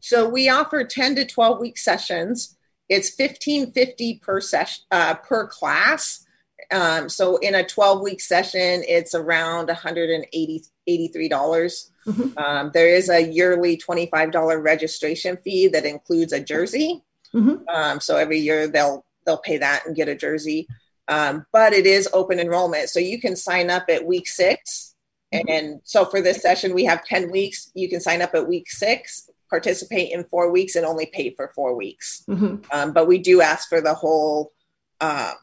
So 0.00 0.28
we 0.28 0.48
offer 0.48 0.84
10 0.84 1.16
to 1.16 1.26
12 1.26 1.60
week 1.60 1.78
sessions 1.78 2.56
it's 2.88 3.16
1550 3.18 4.18
per 4.18 4.40
session 4.40 4.84
uh, 4.90 5.14
per 5.14 5.46
class. 5.46 6.26
Um, 6.70 7.08
so 7.08 7.36
in 7.36 7.54
a 7.54 7.66
12 7.66 8.02
week 8.02 8.20
session, 8.20 8.82
it's 8.86 9.14
around 9.14 9.68
183 9.68 11.28
dollars. 11.28 11.90
Mm-hmm. 12.06 12.38
Um, 12.38 12.70
there 12.74 12.88
is 12.88 13.08
a 13.08 13.20
yearly 13.20 13.76
$25 13.78 14.62
registration 14.62 15.38
fee 15.38 15.68
that 15.68 15.86
includes 15.86 16.32
a 16.32 16.40
jersey. 16.40 17.02
Mm-hmm. 17.34 17.68
Um, 17.74 18.00
so 18.00 18.16
every 18.16 18.38
year 18.38 18.68
they'll 18.68 19.04
they'll 19.26 19.38
pay 19.38 19.58
that 19.58 19.86
and 19.86 19.96
get 19.96 20.08
a 20.08 20.14
jersey. 20.14 20.68
Um, 21.08 21.46
but 21.52 21.72
it 21.72 21.86
is 21.86 22.08
open 22.12 22.38
enrollment, 22.38 22.88
so 22.88 22.98
you 22.98 23.20
can 23.20 23.36
sign 23.36 23.70
up 23.70 23.84
at 23.88 24.06
week 24.06 24.26
6 24.26 24.94
mm-hmm. 25.32 25.48
And 25.48 25.80
so 25.84 26.04
for 26.04 26.20
this 26.20 26.40
session, 26.40 26.74
we 26.74 26.84
have 26.84 27.04
10 27.04 27.30
weeks. 27.30 27.70
You 27.74 27.88
can 27.88 28.00
sign 28.00 28.22
up 28.22 28.34
at 28.34 28.48
week 28.48 28.70
six, 28.70 29.28
participate 29.50 30.12
in 30.12 30.24
four 30.24 30.50
weeks, 30.50 30.76
and 30.76 30.86
only 30.86 31.06
pay 31.06 31.30
for 31.30 31.52
four 31.54 31.74
weeks. 31.76 32.24
Mm-hmm. 32.28 32.56
Um, 32.72 32.92
but 32.92 33.06
we 33.06 33.18
do 33.18 33.40
ask 33.40 33.68
for 33.68 33.80
the 33.80 33.94
whole 33.94 34.52
uh, 35.00 35.34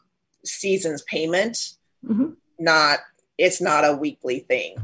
season's 0.44 1.02
payment. 1.02 1.74
Mm-hmm. 2.06 2.30
Not 2.58 3.00
it's 3.38 3.60
not 3.60 3.84
a 3.84 3.96
weekly 3.96 4.40
thing. 4.40 4.76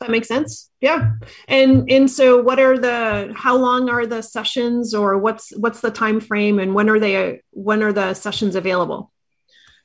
That 0.00 0.10
makes 0.10 0.28
sense. 0.28 0.70
Yeah. 0.80 1.12
And 1.48 1.90
and 1.90 2.10
so 2.10 2.40
what 2.40 2.58
are 2.58 2.78
the 2.78 3.32
how 3.36 3.56
long 3.56 3.88
are 3.88 4.06
the 4.06 4.22
sessions 4.22 4.94
or 4.94 5.18
what's 5.18 5.54
what's 5.56 5.80
the 5.80 5.90
time 5.90 6.20
frame 6.20 6.58
and 6.58 6.74
when 6.74 6.88
are 6.88 6.98
they 6.98 7.42
when 7.50 7.82
are 7.82 7.92
the 7.92 8.14
sessions 8.14 8.56
available? 8.56 9.12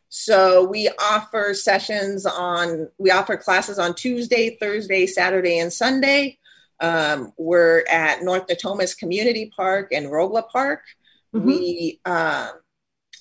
So 0.10 0.66
we 0.66 0.90
offer 1.00 1.54
sessions 1.54 2.26
on 2.26 2.90
we 2.98 3.12
offer 3.12 3.38
classes 3.38 3.80
on 3.80 3.94
Tuesday, 3.94 4.58
Thursday, 4.60 5.06
Saturday 5.06 5.60
and 5.60 5.72
Sunday. 5.72 6.38
Um, 6.82 7.32
we're 7.38 7.86
at 7.90 8.24
North 8.24 8.48
Natomas 8.48 8.98
Community 8.98 9.52
Park 9.56 9.94
and 9.94 10.08
Robla 10.08 10.50
Park. 10.50 10.82
Mm-hmm. 11.34 11.48
We 11.48 12.00
um, 12.06 12.50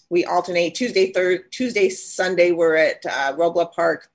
we 0.08 0.24
alternate 0.24 0.74
Tuesday, 0.74 1.12
third 1.12 1.52
Tuesday, 1.52 1.88
Sunday. 1.88 2.50
We're 2.50 2.76
at 2.76 3.04
uh, 3.06 3.36
Robla 3.36 3.72
Park 3.72 4.08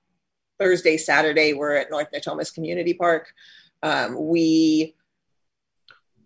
Thursday, 0.59 0.97
Saturday, 0.97 1.53
we're 1.53 1.75
at 1.75 1.91
North 1.91 2.07
Natomas 2.13 2.53
Community 2.53 2.93
Park. 2.93 3.33
Um, 3.83 4.27
we 4.27 4.95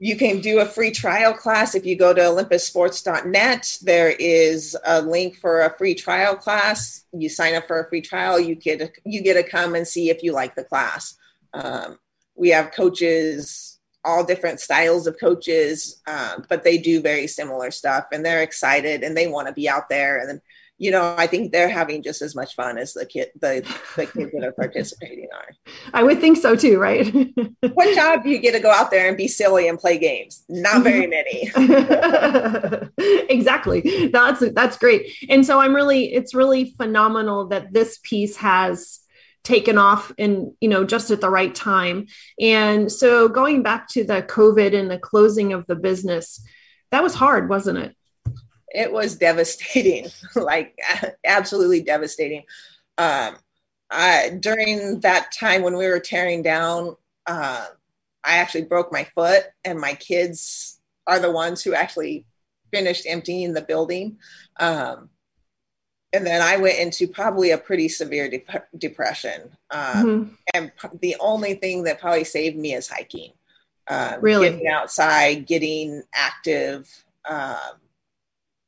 you 0.01 0.15
can 0.15 0.39
do 0.39 0.59
a 0.59 0.65
free 0.65 0.91
trial 0.91 1.33
class 1.33 1.75
if 1.75 1.85
you 1.85 1.97
go 1.97 2.13
to 2.13 2.21
olympussports.net 2.21 3.79
there 3.81 4.15
is 4.17 4.77
a 4.85 5.01
link 5.01 5.35
for 5.35 5.59
a 5.59 5.77
free 5.77 5.93
trial 5.93 6.37
class 6.37 7.03
you 7.11 7.27
sign 7.27 7.53
up 7.53 7.67
for 7.67 7.81
a 7.81 7.89
free 7.89 7.99
trial 7.99 8.39
you 8.39 8.55
get 8.55 8.97
you 9.03 9.21
get 9.21 9.33
to 9.33 9.43
come 9.43 9.75
and 9.75 9.85
see 9.85 10.09
if 10.09 10.23
you 10.23 10.31
like 10.31 10.55
the 10.55 10.63
class 10.63 11.17
um, 11.53 11.99
we 12.39 12.49
have 12.49 12.71
coaches 12.71 13.79
all 14.05 14.23
different 14.23 14.61
styles 14.61 15.05
of 15.07 15.19
coaches 15.19 16.01
um, 16.07 16.45
but 16.47 16.63
they 16.63 16.77
do 16.77 17.01
very 17.01 17.27
similar 17.27 17.69
stuff 17.69 18.05
and 18.13 18.25
they're 18.25 18.41
excited 18.41 19.03
and 19.03 19.15
they 19.15 19.27
want 19.27 19.47
to 19.47 19.53
be 19.53 19.67
out 19.67 19.89
there 19.89 20.17
and 20.19 20.41
you 20.79 20.91
know, 20.91 21.13
I 21.17 21.27
think 21.27 21.51
they're 21.51 21.69
having 21.69 22.01
just 22.01 22.21
as 22.21 22.35
much 22.35 22.55
fun 22.55 22.77
as 22.77 22.93
the 22.93 23.05
kid, 23.05 23.31
the, 23.39 23.61
the 23.97 24.05
kids 24.05 24.31
that 24.31 24.45
are 24.45 24.53
participating 24.53 25.27
are. 25.33 25.49
I 25.93 26.03
would 26.03 26.21
think 26.21 26.37
so 26.37 26.55
too, 26.55 26.79
right? 26.79 27.05
what 27.73 27.95
job 27.95 28.23
do 28.23 28.29
you 28.29 28.39
get 28.39 28.53
to 28.53 28.61
go 28.61 28.71
out 28.71 28.89
there 28.89 29.09
and 29.09 29.17
be 29.17 29.27
silly 29.27 29.67
and 29.67 29.77
play 29.77 29.97
games? 29.97 30.45
Not 30.47 30.83
very 30.83 31.05
many. 31.07 31.51
exactly. 33.29 34.07
That's 34.07 34.41
that's 34.53 34.77
great. 34.77 35.11
And 35.27 35.45
so 35.45 35.59
I'm 35.59 35.75
really, 35.75 36.13
it's 36.13 36.33
really 36.33 36.71
phenomenal 36.77 37.49
that 37.49 37.73
this 37.73 37.99
piece 38.01 38.37
has 38.37 39.01
taken 39.43 39.77
off 39.77 40.11
and 40.17 40.51
you 40.61 40.69
know 40.69 40.83
just 40.83 41.11
at 41.11 41.21
the 41.21 41.29
right 41.29 41.53
time. 41.53 42.07
And 42.39 42.91
so 42.91 43.27
going 43.27 43.63
back 43.63 43.87
to 43.89 44.03
the 44.03 44.21
COVID 44.21 44.77
and 44.77 44.89
the 44.89 44.99
closing 44.99 45.53
of 45.53 45.65
the 45.67 45.75
business, 45.75 46.43
that 46.91 47.03
was 47.03 47.15
hard, 47.15 47.49
wasn't 47.49 47.79
it? 47.79 47.95
it 48.71 48.91
was 48.91 49.15
devastating, 49.15 50.07
like 50.35 50.77
absolutely 51.25 51.81
devastating. 51.81 52.43
Um, 52.97 53.37
I, 53.89 54.37
during 54.39 54.99
that 55.01 55.31
time 55.31 55.63
when 55.63 55.75
we 55.75 55.87
were 55.87 55.99
tearing 55.99 56.43
down, 56.43 56.95
uh, 57.25 57.65
I 58.23 58.37
actually 58.37 58.65
broke 58.65 58.91
my 58.91 59.05
foot, 59.15 59.43
and 59.63 59.79
my 59.79 59.93
kids 59.93 60.79
are 61.07 61.19
the 61.19 61.31
ones 61.31 61.63
who 61.63 61.73
actually 61.73 62.25
finished 62.71 63.05
emptying 63.07 63.53
the 63.53 63.61
building. 63.61 64.17
Um, 64.59 65.09
and 66.13 66.25
then 66.25 66.41
I 66.41 66.57
went 66.57 66.79
into 66.79 67.07
probably 67.07 67.51
a 67.51 67.57
pretty 67.57 67.89
severe 67.89 68.29
de- 68.29 68.43
depression. 68.77 69.55
Um, 69.71 70.05
mm-hmm. 70.05 70.33
And 70.53 70.71
p- 70.75 70.97
the 71.01 71.15
only 71.19 71.55
thing 71.55 71.83
that 71.83 71.99
probably 71.99 72.23
saved 72.23 72.57
me 72.57 72.73
is 72.73 72.87
hiking. 72.87 73.31
Um, 73.87 74.15
really? 74.21 74.49
Getting 74.49 74.67
outside, 74.67 75.45
getting 75.45 76.03
active. 76.13 76.89
Um, 77.29 77.79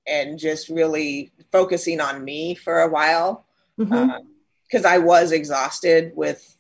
and 0.08 0.40
just 0.40 0.70
really 0.70 1.32
focusing 1.52 2.00
on 2.00 2.24
me 2.24 2.56
for 2.56 2.82
a 2.82 2.90
while 2.90 3.46
because 3.78 3.92
mm-hmm. 3.92 4.86
uh, 4.86 4.90
I 4.90 4.98
was 4.98 5.32
exhausted 5.32 6.12
with 6.16 6.56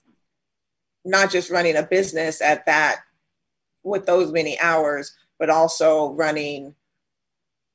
not 1.04 1.32
just 1.32 1.50
running 1.50 1.76
a 1.76 1.84
business 1.84 2.41
at 2.41 2.65
that 2.67 3.02
with 3.84 4.06
those 4.06 4.32
many 4.32 4.60
hours, 4.60 5.13
but 5.39 5.50
also 5.50 6.12
running, 6.12 6.76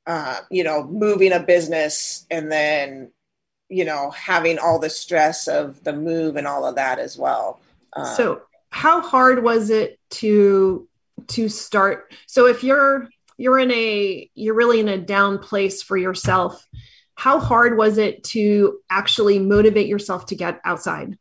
uh, 0.07 0.40
you 0.51 0.64
know, 0.64 0.85
moving 0.85 1.33
a 1.33 1.40
business 1.40 2.27
and 2.31 2.51
then, 2.51 3.11
you 3.69 3.85
know, 3.85 4.11
having 4.11 4.59
all 4.59 4.79
the 4.79 4.90
stress 4.90 5.49
of 5.49 5.83
the 5.85 5.92
move 5.92 6.37
and 6.37 6.47
all 6.47 6.64
of 6.64 6.77
that 6.77 6.99
as 6.99 7.16
well. 7.19 7.61
Um, 7.92 8.07
so, 8.07 8.42
how 8.71 9.01
hard 9.01 9.42
was 9.42 9.71
it 9.71 9.99
to 10.11 10.88
to 11.29 11.49
start? 11.49 12.12
So, 12.27 12.47
if 12.47 12.62
you're 12.62 13.09
you're 13.37 13.59
in 13.59 13.71
a 13.71 14.31
you're 14.35 14.55
really 14.55 14.81
in 14.81 14.88
a 14.88 14.99
down 14.99 15.38
place 15.38 15.83
for 15.83 15.97
yourself 15.97 16.66
how 17.14 17.40
hard 17.40 17.77
was 17.77 17.99
it 17.99 18.23
to 18.25 18.79
actually 18.90 19.38
motivate 19.38 19.88
yourself 19.88 20.27
to 20.27 20.35
get 20.35 20.61
outside 20.64 21.19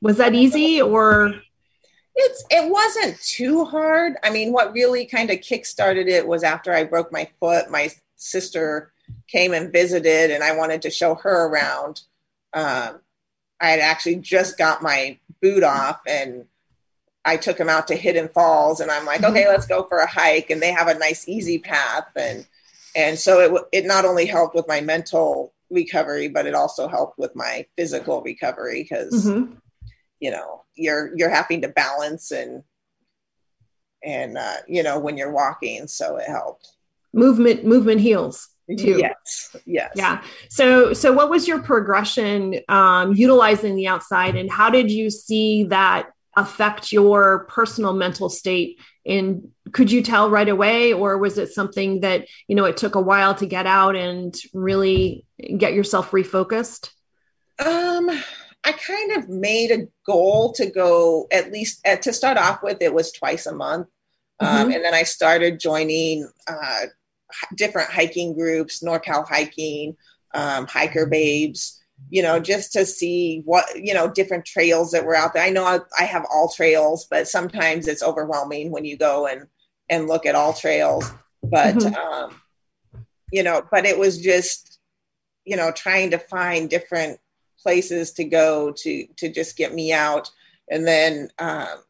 was 0.00 0.16
that 0.16 0.34
easy 0.34 0.80
or 0.80 1.34
it's 2.14 2.44
it 2.50 2.70
wasn't 2.70 3.20
too 3.22 3.64
hard 3.64 4.14
i 4.22 4.30
mean 4.30 4.52
what 4.52 4.72
really 4.72 5.06
kind 5.06 5.30
of 5.30 5.40
kick-started 5.40 6.08
it 6.08 6.26
was 6.26 6.42
after 6.42 6.72
i 6.72 6.84
broke 6.84 7.10
my 7.12 7.28
foot 7.40 7.70
my 7.70 7.90
sister 8.16 8.92
came 9.28 9.52
and 9.52 9.72
visited 9.72 10.30
and 10.30 10.44
i 10.44 10.54
wanted 10.54 10.82
to 10.82 10.90
show 10.90 11.14
her 11.14 11.46
around 11.46 12.02
um, 12.52 13.00
i 13.60 13.68
had 13.68 13.80
actually 13.80 14.16
just 14.16 14.58
got 14.58 14.82
my 14.82 15.18
boot 15.40 15.62
off 15.62 16.00
and 16.06 16.44
I 17.24 17.36
took 17.36 17.58
him 17.58 17.68
out 17.68 17.86
to 17.88 17.94
Hidden 17.94 18.30
Falls, 18.30 18.80
and 18.80 18.90
I'm 18.90 19.06
like, 19.06 19.20
mm-hmm. 19.20 19.30
okay, 19.30 19.48
let's 19.48 19.66
go 19.66 19.84
for 19.84 19.98
a 19.98 20.08
hike, 20.08 20.50
and 20.50 20.60
they 20.60 20.72
have 20.72 20.88
a 20.88 20.98
nice 20.98 21.28
easy 21.28 21.58
path, 21.58 22.08
and 22.16 22.46
and 22.96 23.18
so 23.18 23.40
it 23.40 23.82
it 23.82 23.86
not 23.86 24.04
only 24.04 24.26
helped 24.26 24.54
with 24.54 24.66
my 24.66 24.80
mental 24.80 25.52
recovery, 25.70 26.28
but 26.28 26.46
it 26.46 26.54
also 26.54 26.88
helped 26.88 27.18
with 27.18 27.34
my 27.36 27.66
physical 27.76 28.22
recovery 28.22 28.82
because 28.82 29.26
mm-hmm. 29.26 29.54
you 30.20 30.30
know 30.30 30.61
you're 30.74 31.16
you're 31.16 31.30
having 31.30 31.62
to 31.62 31.68
balance 31.68 32.30
and 32.30 32.62
and 34.04 34.36
uh, 34.36 34.56
you 34.66 34.82
know 34.82 34.98
when 34.98 35.16
you're 35.16 35.32
walking, 35.32 35.86
so 35.86 36.16
it 36.16 36.26
helped. 36.26 36.68
Movement 37.12 37.64
movement 37.64 38.00
heals. 38.00 38.48
Too. 38.78 38.98
Yes. 38.98 39.56
Yes. 39.66 39.92
Yeah. 39.96 40.22
So, 40.48 40.94
so 40.94 41.12
what 41.12 41.28
was 41.28 41.46
your 41.46 41.60
progression 41.60 42.60
um, 42.68 43.12
utilizing 43.12 43.74
the 43.74 43.88
outside, 43.88 44.36
and 44.36 44.50
how 44.50 44.70
did 44.70 44.90
you 44.90 45.10
see 45.10 45.64
that 45.64 46.10
affect 46.36 46.92
your 46.92 47.46
personal 47.50 47.92
mental 47.92 48.30
state 48.30 48.78
and 49.04 49.48
could 49.72 49.90
you 49.90 50.02
tell 50.02 50.30
right 50.30 50.48
away 50.48 50.92
or 50.92 51.18
was 51.18 51.36
it 51.36 51.52
something 51.52 52.00
that 52.00 52.26
you 52.48 52.56
know 52.56 52.64
it 52.64 52.76
took 52.76 52.94
a 52.94 53.00
while 53.00 53.34
to 53.34 53.44
get 53.44 53.66
out 53.66 53.96
and 53.96 54.34
really 54.54 55.26
get 55.58 55.74
yourself 55.74 56.10
refocused 56.12 56.90
um 57.58 58.08
i 58.64 58.72
kind 58.72 59.12
of 59.12 59.28
made 59.28 59.70
a 59.70 59.88
goal 60.06 60.52
to 60.52 60.66
go 60.66 61.26
at 61.32 61.52
least 61.52 61.80
at, 61.84 62.02
to 62.02 62.12
start 62.12 62.36
off 62.36 62.62
with 62.62 62.80
it 62.80 62.94
was 62.94 63.12
twice 63.12 63.46
a 63.46 63.54
month 63.54 63.86
um, 64.40 64.48
mm-hmm. 64.48 64.56
um, 64.56 64.72
and 64.72 64.84
then 64.84 64.94
i 64.94 65.02
started 65.02 65.60
joining 65.60 66.28
uh, 66.48 66.82
different 67.56 67.90
hiking 67.90 68.34
groups 68.34 68.82
norcal 68.82 69.26
hiking 69.26 69.96
um, 70.34 70.66
hiker 70.66 71.06
babes 71.06 71.82
you 72.10 72.22
know, 72.22 72.38
just 72.40 72.72
to 72.72 72.84
see 72.84 73.42
what, 73.44 73.64
you 73.74 73.94
know, 73.94 74.10
different 74.10 74.44
trails 74.44 74.90
that 74.92 75.04
were 75.04 75.14
out 75.14 75.34
there. 75.34 75.44
I 75.44 75.50
know 75.50 75.64
I, 75.64 75.80
I 75.98 76.04
have 76.04 76.24
AllTrails, 76.24 77.02
but 77.10 77.28
sometimes 77.28 77.88
it's 77.88 78.02
overwhelming 78.02 78.70
when 78.70 78.84
you 78.84 78.96
go 78.96 79.26
and, 79.26 79.46
and 79.88 80.08
look 80.08 80.26
at 80.26 80.34
all 80.34 80.52
trails. 80.52 81.10
But, 81.42 81.76
mm-hmm. 81.76 81.94
um, 81.94 82.40
you 83.30 83.42
know, 83.42 83.62
but 83.70 83.84
it 83.84 83.98
was 83.98 84.20
just, 84.20 84.78
you 85.44 85.56
know, 85.56 85.72
trying 85.72 86.10
to 86.10 86.18
find 86.18 86.68
different 86.68 87.18
places 87.62 88.12
to 88.12 88.24
go 88.24 88.72
to, 88.72 89.06
to 89.16 89.32
just 89.32 89.56
get 89.56 89.74
me 89.74 89.92
out. 89.92 90.30
And 90.70 90.86
then, 90.86 91.30
um, 91.38 91.82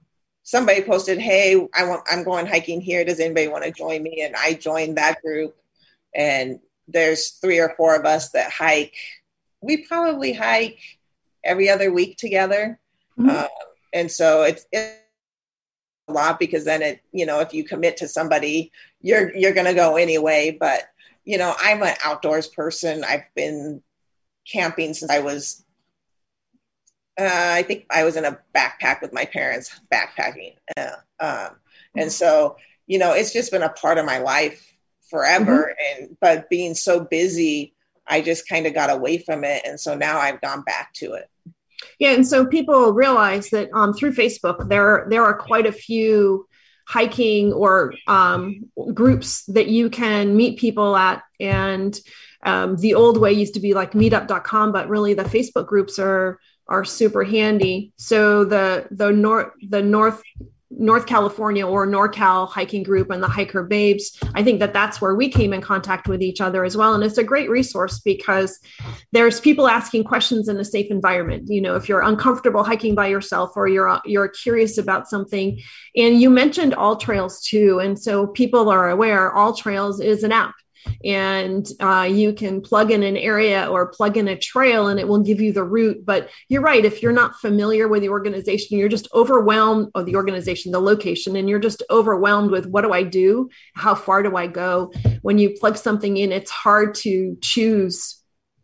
somebody 0.43 0.83
posted, 0.83 1.19
Hey, 1.19 1.57
I 1.75 1.85
want, 1.85 2.03
I'm 2.11 2.25
going 2.25 2.47
hiking 2.47 2.81
here. 2.81 3.05
Does 3.05 3.21
anybody 3.21 3.49
want 3.49 3.65
to 3.65 3.71
join 3.71 4.03
me? 4.03 4.23
And 4.23 4.35
I 4.37 4.55
joined 4.55 4.97
that 4.99 5.23
group 5.23 5.57
and 6.15 6.59
there's 6.89 7.31
three 7.31 7.59
or 7.59 7.75
four 7.77 7.95
of 7.95 8.05
us 8.05 8.31
that 8.31 8.51
hike 8.51 8.97
we 9.63 9.79
probably 9.87 10.33
hike 10.33 10.81
every 11.43 11.71
other 11.71 11.93
week 11.93 12.19
together. 12.19 12.79
Mm-hmm. 13.19 13.31
Um, 13.31 13.49
and 13.93 14.11
so 14.11 14.43
it's, 14.43 14.67
it's 14.73 14.99
a 16.09 16.13
lot 16.13 16.39
because 16.39 16.65
then 16.65 16.83
it, 16.83 17.01
you 17.13 17.25
know, 17.25 17.41
if 17.41 17.55
you 17.55 17.65
commit 17.65 17.97
to 17.99 18.09
somebody, 18.09 18.73
you're 19.01 19.35
you're 19.37 19.55
gonna 19.55 19.75
go 19.75 19.97
anyway. 19.97 20.57
But 20.59 20.83
you 21.25 21.39
know, 21.39 21.55
I'm 21.61 21.83
an 21.83 21.95
outdoors 22.05 22.49
person. 22.49 23.05
I've 23.05 23.25
been 23.35 23.83
camping 24.51 24.95
since 24.95 25.11
I 25.11 25.21
was 25.21 25.65
uh, 27.19 27.27
I 27.29 27.63
think 27.63 27.87
I 27.91 28.05
was 28.05 28.17
in 28.17 28.25
a 28.25 28.39
backpack 28.55 29.03
with 29.03 29.13
my 29.13 29.25
parents 29.25 29.79
backpacking. 29.93 30.57
Uh, 30.77 30.97
um, 31.21 31.57
and 31.95 32.11
so, 32.11 32.57
you 32.87 32.99
know, 32.99 33.13
it's 33.13 33.33
just 33.33 33.51
been 33.51 33.63
a 33.63 33.69
part 33.69 33.99
of 33.99 34.07
my 34.07 34.19
life 34.19 34.75
forever. 35.11 35.75
Mm-hmm. 35.79 36.05
And, 36.05 36.17
but 36.21 36.49
being 36.49 36.75
so 36.75 37.01
busy, 37.01 37.75
I 38.07 38.23
just 38.23 38.49
kind 38.49 38.67
of 38.67 38.75
got 38.75 38.91
away 38.91 39.19
from 39.19 39.45
it. 39.45 39.63
And 39.67 39.79
so 39.79 39.95
now 39.95 40.19
I've 40.19 40.41
gone 40.41 40.63
back 40.63 40.95
to 40.95 41.13
it. 41.13 41.29
Yeah. 41.99 42.13
And 42.13 42.27
so 42.27 42.47
people 42.47 42.93
realize 42.93 43.51
that 43.51 43.69
um, 43.75 43.93
through 43.93 44.15
Facebook, 44.15 44.69
there, 44.69 45.07
there 45.11 45.25
are 45.25 45.35
quite 45.35 45.67
a 45.67 45.73
few 45.73 46.49
hiking 46.87 47.53
or 47.53 47.95
um, 48.07 48.71
groups 48.95 49.45
that 49.47 49.69
you 49.69 49.91
can 49.91 50.37
meet 50.37 50.59
people 50.59 50.97
at. 50.97 51.23
And 51.39 51.99
um, 52.43 52.77
the 52.77 52.95
old 52.95 53.19
way 53.19 53.33
used 53.33 53.55
to 53.55 53.61
be 53.61 53.75
like 53.75 53.93
meetup.com, 53.93 54.73
but 54.73 54.89
really 54.89 55.15
the 55.15 55.25
Facebook 55.25 55.67
groups 55.67 55.99
are 55.99 56.39
are 56.69 56.85
super 56.85 57.25
handy. 57.25 57.93
So 57.97 58.45
the 58.45 58.87
the 58.91 59.13
north 59.13 59.51
the 59.69 59.83
north 59.83 60.23
North 60.79 61.07
California 61.07 61.67
or 61.67 61.87
NorCal 61.87 62.49
hiking 62.49 62.83
group 62.83 63.11
and 63.11 63.23
the 63.23 63.29
hiker 63.29 63.63
babes, 63.63 64.19
I 64.35 64.43
think 64.43 64.61
that 64.61 64.73
that's 64.73 65.01
where 65.01 65.15
we 65.15 65.29
came 65.29 65.53
in 65.53 65.61
contact 65.61 66.09
with 66.09 66.23
each 66.23 66.41
other 66.41 66.65
as 66.65 66.77
well. 66.77 66.95
And 66.95 67.05
it's 67.05 67.19
a 67.19 67.25
great 67.25 67.51
resource 67.51 68.01
because 68.01 68.59
there's 69.13 69.41
people 69.41 69.69
asking 69.69 70.05
questions 70.05 70.49
in 70.49 70.57
a 70.57 70.65
safe 70.65 70.91
environment. 70.91 71.49
You 71.49 71.61
know, 71.61 71.77
if 71.77 71.89
you're 71.89 72.01
uncomfortable 72.01 72.65
hiking 72.65 72.95
by 72.95 73.09
yourself 73.09 73.53
or 73.55 73.69
you're 73.69 74.01
you're 74.05 74.29
curious 74.29 74.79
about 74.79 75.09
something, 75.09 75.61
and 75.95 76.21
you 76.21 76.31
mentioned 76.31 76.73
AllTrails 76.73 77.43
too, 77.43 77.79
and 77.79 77.99
so 77.99 78.27
people 78.29 78.71
are 78.71 78.89
aware 78.89 79.33
AllTrails 79.35 80.03
is 80.03 80.25
an 80.25 80.33
app 80.33 80.55
and 81.05 81.67
uh, 81.81 82.09
you 82.11 82.33
can 82.33 82.61
plug 82.61 82.91
in 82.91 83.03
an 83.03 83.17
area 83.17 83.69
or 83.71 83.89
plug 83.89 84.17
in 84.17 84.29
a 84.29 84.39
trail 84.39 84.89
and 84.89 84.99
it 84.99 85.09
will 85.09 85.23
give 85.23 85.41
you 85.41 85.53
the 85.53 85.65
route. 85.65 86.05
But 86.05 86.31
you're 86.49 86.63
right 86.63 86.85
if 86.85 87.03
you're 87.03 87.13
not 87.13 87.37
familiar 87.37 87.89
with 87.89 88.03
the 88.03 88.09
organization 88.09 88.79
you're 88.79 88.89
just 88.89 89.09
overwhelmed 89.13 89.91
of 89.95 90.07
the 90.07 90.17
organization 90.17 90.73
the 90.73 90.81
location 90.81 91.37
and 91.37 91.49
you're 91.49 91.59
just 91.59 91.83
overwhelmed 91.91 92.51
with 92.51 92.67
what 92.67 92.83
do 92.83 92.93
i 92.93 93.03
do? 93.03 93.51
How 93.75 93.95
far 93.95 94.23
do 94.23 94.37
i 94.37 94.47
go? 94.47 94.93
When 95.23 95.39
you 95.39 95.51
plug 95.51 95.77
something 95.77 96.17
in 96.17 96.33
it's 96.33 96.51
hard 96.51 96.95
to 96.97 97.37
choose 97.41 98.22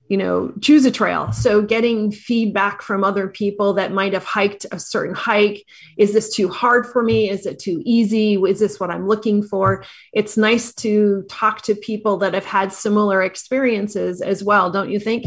you 0.09 0.17
know 0.17 0.53
choose 0.61 0.85
a 0.85 0.91
trail. 0.91 1.33
So 1.33 1.63
getting 1.63 2.11
feedback 2.11 2.83
from 2.83 3.05
other 3.05 3.29
people 3.29 3.75
that 3.75 3.93
might 3.93 4.15
have 4.15 4.25
hiked 4.25 4.67
a 4.73 4.79
certain 4.79 5.15
hike. 5.15 5.65
Is 5.97 6.13
this 6.13 6.35
too 6.35 6.49
hard 6.49 6.87
for 6.87 7.03
me? 7.03 7.29
Is 7.29 7.47
it 7.47 7.59
too 7.59 7.83
easy? 7.85 8.35
Is 8.35 8.59
this 8.59 8.81
what 8.81 8.91
i'm 8.91 9.07
looking 9.07 9.43
for? 9.43 9.85
It's 10.13 10.37
nice 10.37 10.75
to 10.77 11.23
talk 11.29 11.63
to 11.63 11.75
people 11.75 12.17
that 12.19 12.35
have 12.35 12.47
had 12.47 12.73
similar 12.73 13.23
experiences 13.23 14.21
as 14.21 14.43
well 14.43 14.71
don't 14.71 14.91
you 14.91 14.99
think? 14.99 15.25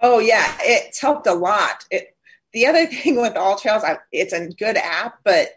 Oh 0.00 0.20
yeah. 0.20 0.56
It's 0.60 1.00
helped 1.00 1.26
a 1.26 1.34
lot. 1.34 1.84
It, 1.90 2.16
the 2.52 2.66
other 2.66 2.86
thing 3.02 3.20
with 3.20 3.34
AllTrails 3.34 3.98
it's 4.12 4.32
a 4.32 4.48
good 4.48 4.76
app 4.76 5.18
but 5.24 5.50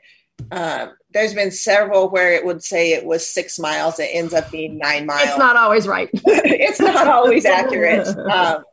um, 0.51 0.93
there's 1.13 1.33
been 1.33 1.51
several 1.51 2.09
where 2.09 2.33
it 2.33 2.45
would 2.45 2.63
say 2.63 2.93
it 2.93 3.05
was 3.05 3.27
six 3.27 3.59
miles. 3.59 3.99
It 3.99 4.09
ends 4.13 4.33
up 4.33 4.49
being 4.51 4.77
nine 4.77 5.05
miles. 5.05 5.29
It's 5.29 5.37
not 5.37 5.55
always 5.55 5.87
right. 5.87 6.09
it's 6.13 6.79
not 6.79 7.07
always 7.07 7.45
accurate. 7.45 8.07
Um, 8.31 8.63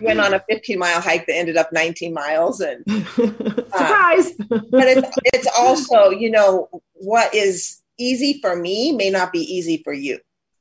went 0.00 0.20
on 0.20 0.34
a 0.34 0.44
15 0.48 0.78
mile 0.78 1.00
hike 1.00 1.26
that 1.26 1.36
ended 1.36 1.56
up 1.56 1.72
19 1.72 2.12
miles 2.12 2.60
and 2.60 2.84
uh, 2.88 3.02
surprise 3.14 4.32
but 4.48 4.88
it's, 4.88 5.16
it's 5.26 5.48
also 5.58 6.10
you 6.10 6.30
know 6.30 6.68
what 6.94 7.32
is 7.34 7.80
easy 7.98 8.40
for 8.40 8.56
me 8.56 8.92
may 8.92 9.10
not 9.10 9.32
be 9.32 9.40
easy 9.40 9.80
for 9.84 9.92
you 9.92 10.18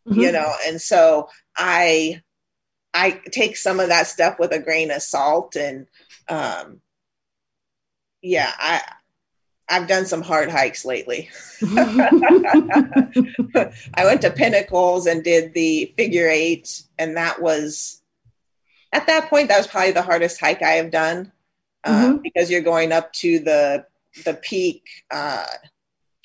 mm-hmm. 0.08 0.20
you 0.20 0.32
know 0.32 0.54
and 0.68 0.80
so 0.82 1.28
i 1.58 2.22
i 2.94 3.20
take 3.32 3.58
some 3.58 3.80
of 3.80 3.88
that 3.88 4.08
stuff 4.08 4.38
with 4.40 4.52
a 4.52 4.60
grain 4.60 4.92
of 4.92 5.02
salt 5.02 5.56
and 5.56 5.88
um 6.28 6.80
yeah 8.22 8.52
i 8.60 8.82
I've 9.72 9.88
done 9.88 10.06
some 10.06 10.22
hard 10.22 10.52
hikes 10.52 10.84
lately. 10.84 11.30
I 11.64 13.10
went 14.04 14.22
to 14.22 14.30
Pinnacles 14.30 15.08
and 15.08 15.24
did 15.24 15.54
the 15.54 15.94
figure 15.96 16.28
eight, 16.28 16.84
and 17.00 17.16
that 17.16 17.42
was 17.42 18.02
at 18.92 19.08
that 19.08 19.30
point 19.30 19.48
that 19.48 19.58
was 19.58 19.68
probably 19.68 19.94
the 19.94 20.02
hardest 20.02 20.42
hike 20.42 20.62
I 20.62 20.72
have 20.72 20.92
done 20.92 21.32
uh, 21.86 22.08
mm-hmm. 22.08 22.18
because 22.18 22.52
you're 22.52 22.60
going 22.60 22.92
up 22.92 23.14
to 23.14 23.40
the 23.40 23.86
the 24.26 24.34
peak 24.34 24.90
uh, 25.10 25.46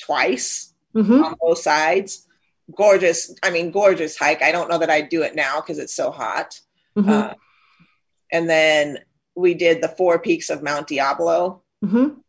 twice 0.00 0.74
mm-hmm. 0.92 1.22
on 1.22 1.37
both 1.40 1.59
sides. 1.59 2.26
Gorgeous, 2.76 3.32
I 3.44 3.50
mean, 3.50 3.70
gorgeous 3.70 4.16
hike. 4.18 4.42
I 4.42 4.50
don't 4.50 4.68
know 4.68 4.78
that 4.78 4.90
I'd 4.90 5.09
do 5.09 5.22
it 5.22 5.37
now 5.37 5.61
because 5.61 5.78
it's 5.78 5.94
so 5.94 6.11
hot. 6.11 6.59
Mm-hmm. 6.98 7.09
Uh, 7.09 7.35
and 8.32 8.50
then 8.50 8.98
we 9.37 9.54
did 9.54 9.80
the 9.80 9.88
four 9.88 10.18
peaks 10.18 10.50
of 10.50 10.64
Mount 10.64 10.88
Diablo. 10.88 11.62
Mm-hmm 11.85 12.22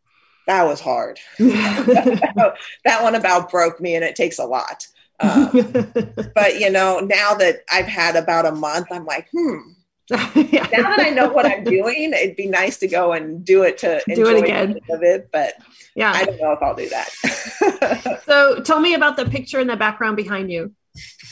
that 0.47 0.63
was 0.63 0.79
hard. 0.79 1.19
that 1.37 2.55
one 3.01 3.15
about 3.15 3.51
broke 3.51 3.79
me, 3.79 3.95
and 3.95 4.03
it 4.03 4.15
takes 4.15 4.39
a 4.39 4.45
lot. 4.45 4.87
Um, 5.19 5.49
but 6.35 6.59
you 6.59 6.69
know, 6.69 6.99
now 6.99 7.33
that 7.35 7.63
I've 7.71 7.85
had 7.85 8.15
about 8.15 8.45
a 8.45 8.51
month, 8.51 8.87
I'm 8.91 9.05
like, 9.05 9.29
hmm. 9.31 9.57
yeah. 10.09 10.67
Now 10.71 10.95
that 10.95 10.99
I 10.99 11.09
know 11.09 11.29
what 11.29 11.45
I'm 11.45 11.65
doing, 11.65 12.13
it'd 12.13 12.37
be 12.37 12.47
nice 12.47 12.77
to 12.77 12.87
go 12.87 13.11
and 13.11 13.43
do 13.43 13.63
it 13.63 13.77
to 13.79 14.01
do 14.07 14.27
it 14.29 14.41
again 14.41 14.79
of 14.89 15.03
it. 15.03 15.29
But 15.33 15.55
yeah, 15.95 16.13
I 16.15 16.23
don't 16.23 16.39
know 16.39 16.53
if 16.53 16.59
I'll 16.61 16.75
do 16.75 16.89
that. 16.89 18.21
so 18.25 18.61
tell 18.61 18.79
me 18.79 18.93
about 18.93 19.17
the 19.17 19.25
picture 19.25 19.59
in 19.59 19.67
the 19.67 19.75
background 19.75 20.15
behind 20.15 20.49
you. 20.49 20.73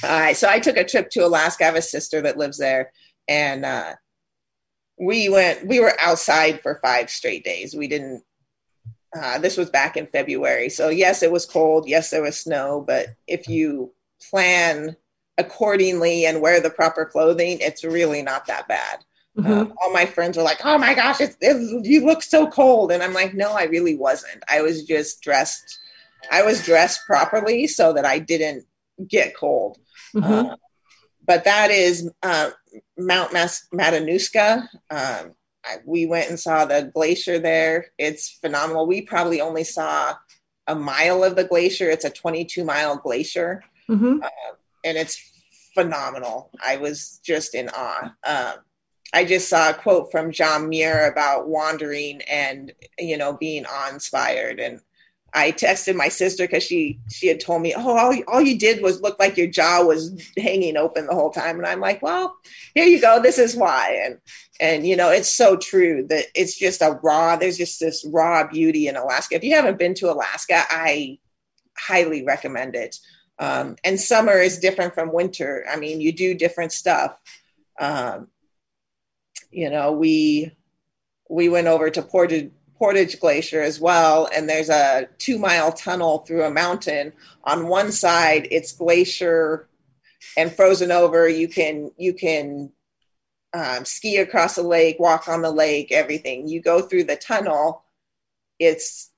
All 0.04 0.20
right. 0.20 0.36
So 0.36 0.50
I 0.50 0.60
took 0.60 0.76
a 0.76 0.84
trip 0.84 1.10
to 1.12 1.26
Alaska. 1.26 1.64
I 1.64 1.68
have 1.68 1.76
a 1.76 1.82
sister 1.82 2.22
that 2.22 2.38
lives 2.38 2.58
there, 2.58 2.92
and 3.30 3.64
uh, 3.64 3.94
we 5.00 5.30
went. 5.30 5.66
We 5.66 5.80
were 5.80 5.94
outside 6.02 6.62
for 6.62 6.80
five 6.84 7.10
straight 7.10 7.46
days. 7.46 7.74
We 7.74 7.88
didn't 7.88 8.24
uh, 9.16 9.40
this 9.40 9.58
was 9.58 9.70
back 9.70 9.96
in 9.98 10.08
February. 10.08 10.70
So, 10.70 10.90
yes, 10.90 11.24
it 11.24 11.32
was 11.32 11.46
cold. 11.46 11.88
Yes, 11.88 12.10
there 12.10 12.22
was 12.22 12.38
snow. 12.38 12.84
But 12.86 13.08
if 13.28 13.48
you 13.48 13.94
plan 14.30 14.96
accordingly 15.38 16.26
and 16.26 16.42
wear 16.42 16.60
the 16.60 16.70
proper 16.70 17.06
clothing, 17.06 17.60
it's 17.62 17.84
really 17.84 18.22
not 18.22 18.48
that 18.48 18.68
bad. 18.68 19.06
Mm-hmm. 19.38 19.52
Uh, 19.52 19.66
all 19.82 19.92
my 19.92 20.06
friends 20.06 20.38
were 20.38 20.44
like, 20.44 20.66
oh 20.66 20.78
my 20.78 20.94
gosh, 20.94 21.20
it's, 21.20 21.38
it's, 21.42 21.88
you 21.88 22.06
look 22.06 22.24
so 22.24 22.48
cold. 22.48 22.92
And 22.92 23.04
I'm 23.04 23.14
like, 23.14 23.34
no, 23.34 23.52
I 23.52 23.64
really 23.64 23.96
wasn't. 23.96 24.44
I 24.50 24.62
was 24.62 24.84
just 24.84 25.22
dressed. 25.22 25.80
I 26.32 26.42
was 26.44 26.64
dressed 26.64 27.02
properly 27.06 27.68
so 27.68 27.94
that 27.94 28.06
I 28.06 28.20
didn't 28.20 28.66
get 29.08 29.36
cold. 29.36 29.78
Mm-hmm. 30.16 30.52
Uh, 30.52 30.56
but 31.26 31.44
that 31.44 31.72
is 31.72 32.10
uh, 32.24 32.52
Mount 32.98 33.34
Mas- 33.34 33.68
Matanuska. 33.74 34.68
Um, 34.90 35.34
we 35.86 36.06
went 36.06 36.30
and 36.30 36.40
saw 36.40 36.66
the 36.66 36.92
glacier 36.94 37.40
there. 37.40 37.88
It's 37.98 38.38
phenomenal. 38.42 38.88
We 38.88 39.02
probably 39.02 39.42
only 39.42 39.64
saw 39.64 40.16
a 40.68 40.76
mile 40.76 41.24
of 41.24 41.36
the 41.36 41.44
glacier. 41.44 41.90
It's 41.90 42.06
a 42.06 42.10
22 42.10 42.64
mile 42.64 42.98
glacier, 42.98 43.64
mm-hmm. 43.90 44.24
uh, 44.24 44.56
and 44.84 44.98
it's 44.98 45.18
phenomenal. 45.74 46.52
I 46.64 46.78
was 46.78 47.20
just 47.24 47.56
in 47.56 47.70
awe. 47.70 48.14
Um, 48.26 48.54
I 49.14 49.24
just 49.24 49.48
saw 49.48 49.70
a 49.70 49.74
quote 49.74 50.12
from 50.12 50.32
John 50.32 50.68
Muir 50.70 51.08
about 51.08 51.48
wandering 51.48 52.22
and 52.24 52.74
you 52.98 53.18
know 53.18 53.34
being 53.34 53.66
awe-inspired, 53.66 54.60
and 54.60 54.82
I 55.36 55.52
texted 55.52 55.96
my 55.96 56.08
sister 56.08 56.46
because 56.46 56.64
she 56.64 56.98
she 57.12 57.28
had 57.28 57.42
told 57.42 57.62
me, 57.62 57.74
oh, 57.76 57.98
all, 57.98 58.16
all 58.30 58.42
you 58.42 58.58
did 58.58 58.82
was 58.82 59.02
look 59.02 59.20
like 59.20 59.36
your 59.36 59.48
jaw 59.48 59.84
was 59.84 60.18
hanging 60.38 60.78
open 60.78 61.08
the 61.08 61.14
whole 61.14 61.30
time, 61.30 61.58
and 61.58 61.68
I'm 61.68 61.82
like, 61.82 62.02
well, 62.02 62.38
here 62.74 62.86
you 62.86 63.02
go, 63.02 63.22
this 63.22 63.38
is 63.38 63.54
why, 63.54 64.02
and 64.06 64.18
and 64.62 64.88
you 64.88 64.96
know 64.96 65.12
it's 65.12 65.30
so 65.30 65.58
true 65.58 66.06
that 66.08 66.28
it's 66.34 66.58
just 66.58 66.82
a 66.82 66.98
raw. 67.04 67.36
There's 67.36 67.58
just 67.58 67.82
this 67.82 68.06
raw 68.10 68.48
beauty 68.48 68.88
in 68.88 68.96
Alaska. 68.96 69.36
If 69.36 69.44
you 69.44 69.56
haven't 69.56 69.78
been 69.78 69.94
to 69.96 70.10
Alaska, 70.10 70.64
I 70.70 71.20
highly 71.78 72.24
recommend 72.24 72.76
it. 72.76 72.98
Um, 73.38 73.76
and 73.84 74.00
summer 74.00 74.38
is 74.38 74.60
different 74.60 74.94
from 74.94 75.12
winter. 75.12 75.66
I 75.70 75.76
mean, 75.76 76.00
you 76.00 76.14
do 76.14 76.34
different 76.34 76.72
stuff. 76.72 77.18
Um, 77.78 78.30
you 79.52 79.70
know, 79.70 79.92
we 79.92 80.56
we 81.30 81.50
went 81.50 81.68
over 81.68 81.90
to 81.90 82.02
Portage 82.02 82.52
Portage 82.78 83.20
Glacier 83.20 83.62
as 83.62 83.80
well, 83.80 84.30
and 84.34 84.50
there's 84.50 84.70
a 84.70 85.08
two 85.18 85.38
mile 85.40 85.72
tunnel 85.72 86.20
through 86.20 86.44
a 86.44 86.52
mountain. 86.52 87.14
On 87.44 87.68
one 87.68 87.92
side, 87.92 88.48
it's 88.52 88.74
glacier 88.74 89.68
and 90.38 90.52
frozen 90.52 90.92
over. 90.92 91.28
You 91.28 91.48
can 91.48 91.92
you 91.98 92.14
can 92.14 92.72
um, 93.54 93.86
ski 93.86 94.18
across 94.18 94.56
the 94.56 94.64
lake, 94.64 95.00
walk 95.00 95.28
on 95.28 95.42
the 95.42 95.52
lake, 95.52 95.92
everything. 95.92 96.48
You 96.48 96.62
go 96.62 96.82
through 96.82 97.06
the 97.06 97.16
tunnel, 97.16 97.84
it's 98.60 99.12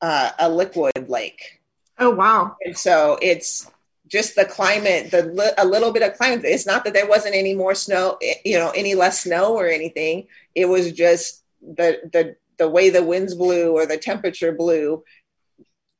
uh, 0.00 0.30
a 0.38 0.48
liquid 0.48 1.08
lake. 1.08 1.60
Oh 1.98 2.10
wow! 2.10 2.56
And 2.64 2.76
so 2.76 3.18
it's 3.20 3.70
just 4.06 4.36
the 4.36 4.44
climate, 4.44 5.10
the 5.10 5.24
li- 5.24 5.50
a 5.58 5.66
little 5.66 5.92
bit 5.92 6.02
of 6.02 6.16
climate. 6.16 6.44
It's 6.44 6.66
not 6.66 6.84
that 6.84 6.94
there 6.94 7.08
wasn't 7.08 7.34
any 7.34 7.54
more 7.54 7.74
snow, 7.74 8.18
eh, 8.22 8.34
you 8.44 8.58
know, 8.58 8.70
any 8.70 8.94
less 8.94 9.22
snow 9.22 9.54
or 9.54 9.66
anything. 9.66 10.28
It 10.54 10.66
was 10.66 10.92
just 10.92 11.42
the 11.60 12.00
the 12.12 12.36
the 12.58 12.68
way 12.68 12.90
the 12.90 13.02
winds 13.02 13.34
blew 13.34 13.72
or 13.72 13.86
the 13.86 13.98
temperature 13.98 14.52
blew, 14.52 15.04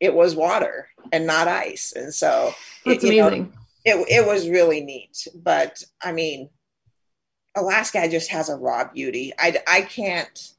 it 0.00 0.14
was 0.14 0.34
water 0.34 0.88
and 1.12 1.26
not 1.26 1.48
ice. 1.48 1.92
And 1.94 2.12
so 2.12 2.54
that's 2.84 3.04
it, 3.04 3.18
amazing. 3.18 3.44
Know, 3.44 3.52
it, 3.84 4.06
it 4.08 4.26
was 4.26 4.48
really 4.48 4.80
neat. 4.82 5.26
But 5.34 5.82
I 6.02 6.12
mean, 6.12 6.50
Alaska 7.56 8.08
just 8.08 8.30
has 8.30 8.48
a 8.48 8.56
raw 8.56 8.90
beauty. 8.92 9.32
I, 9.38 9.58
I 9.66 9.80
can't, 9.82 10.52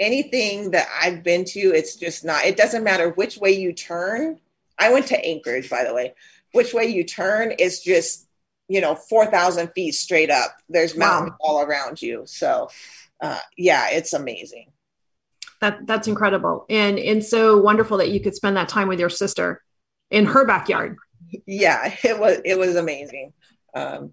anything 0.00 0.72
that 0.72 0.88
I've 1.00 1.22
been 1.22 1.44
to, 1.46 1.60
it's 1.60 1.96
just 1.96 2.24
not, 2.24 2.44
it 2.44 2.56
doesn't 2.56 2.82
matter 2.82 3.10
which 3.10 3.38
way 3.38 3.52
you 3.52 3.72
turn. 3.72 4.40
I 4.78 4.92
went 4.92 5.06
to 5.06 5.24
Anchorage, 5.24 5.70
by 5.70 5.84
the 5.84 5.94
way. 5.94 6.14
Which 6.52 6.74
way 6.74 6.86
you 6.86 7.04
turn 7.04 7.52
is 7.52 7.80
just, 7.80 8.26
you 8.68 8.80
know, 8.80 8.94
4,000 8.94 9.68
feet 9.72 9.94
straight 9.94 10.30
up. 10.30 10.56
There's 10.68 10.96
mountains 10.96 11.36
wow. 11.40 11.48
all 11.48 11.62
around 11.62 12.02
you. 12.02 12.24
So, 12.26 12.70
uh, 13.20 13.38
yeah, 13.56 13.90
it's 13.90 14.12
amazing. 14.12 14.72
That, 15.60 15.86
that's 15.86 16.08
incredible. 16.08 16.66
And, 16.68 16.98
and 16.98 17.24
so 17.24 17.58
wonderful 17.58 17.98
that 17.98 18.10
you 18.10 18.20
could 18.20 18.34
spend 18.34 18.56
that 18.56 18.68
time 18.68 18.88
with 18.88 19.00
your 19.00 19.10
sister 19.10 19.62
in 20.10 20.26
her 20.26 20.44
backyard. 20.44 20.96
Yeah, 21.46 21.94
it 22.04 22.18
was, 22.18 22.40
it 22.44 22.58
was 22.58 22.76
amazing. 22.76 23.32
Um, 23.74 24.12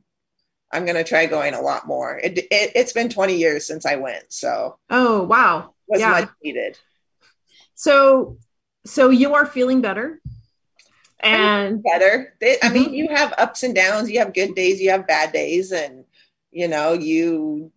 I'm 0.71 0.86
going 0.86 0.95
to 0.95 1.04
try 1.04 1.25
going 1.25 1.54
a 1.54 1.62
lot 1.62 1.86
more. 1.86 2.17
It, 2.17 2.47
it, 2.49 2.77
has 2.77 2.93
been 2.93 3.10
20 3.10 3.36
years 3.36 3.67
since 3.67 3.86
I 3.86 3.97
went. 3.97 4.32
So, 4.32 4.80
oh, 4.89 5.23
wow. 5.23 5.73
Was 5.88 5.99
yeah. 5.99 6.12
much 6.12 6.30
needed. 6.41 6.77
So, 7.75 8.38
so 8.86 9.10
you 9.10 9.34
are 9.34 9.45
feeling 9.45 9.82
better 9.82 10.21
and 11.21 11.84
better. 11.84 12.34
They, 12.39 12.58
I 12.62 12.69
mean, 12.69 12.86
mm-hmm. 12.86 12.93
you 12.93 13.08
have 13.10 13.34
ups 13.38 13.63
and 13.63 13.75
downs, 13.75 14.10
you 14.10 14.19
have 14.19 14.34
good 14.34 14.56
days, 14.56 14.82
you 14.82 14.91
have 14.91 15.08
bad 15.08 15.32
days, 15.32 15.71
and 15.71 16.06
you 16.51 16.67
know, 16.67 16.93
you 16.93 17.71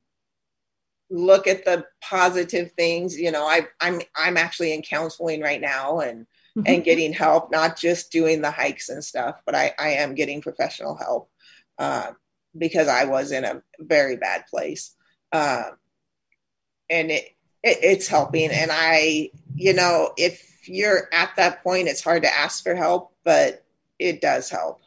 look 1.10 1.46
at 1.46 1.64
the 1.64 1.86
positive 2.00 2.72
things. 2.72 3.18
You 3.18 3.32
know, 3.32 3.46
I, 3.46 3.66
I'm, 3.80 4.00
I'm 4.16 4.36
actually 4.36 4.72
in 4.72 4.82
counseling 4.82 5.40
right 5.40 5.60
now 5.60 6.00
and, 6.00 6.26
mm-hmm. 6.56 6.62
and 6.66 6.84
getting 6.84 7.12
help, 7.12 7.50
not 7.50 7.78
just 7.78 8.10
doing 8.10 8.40
the 8.40 8.50
hikes 8.50 8.88
and 8.88 9.04
stuff, 9.04 9.36
but 9.46 9.54
I, 9.54 9.72
I 9.78 9.88
am 9.90 10.14
getting 10.14 10.40
professional 10.40 10.96
help. 10.96 11.30
Um, 11.78 12.16
because 12.56 12.88
I 12.88 13.04
was 13.04 13.32
in 13.32 13.44
a 13.44 13.62
very 13.78 14.16
bad 14.16 14.46
place. 14.46 14.94
Um, 15.32 15.72
and 16.88 17.10
it, 17.10 17.24
it, 17.62 17.78
it's 17.82 18.08
helping. 18.08 18.50
And 18.50 18.70
I, 18.72 19.30
you 19.54 19.72
know, 19.72 20.12
if 20.16 20.68
you're 20.68 21.08
at 21.12 21.30
that 21.36 21.62
point, 21.62 21.88
it's 21.88 22.02
hard 22.02 22.22
to 22.22 22.32
ask 22.32 22.62
for 22.62 22.74
help, 22.74 23.12
but 23.24 23.64
it 23.98 24.20
does 24.20 24.50
help. 24.50 24.82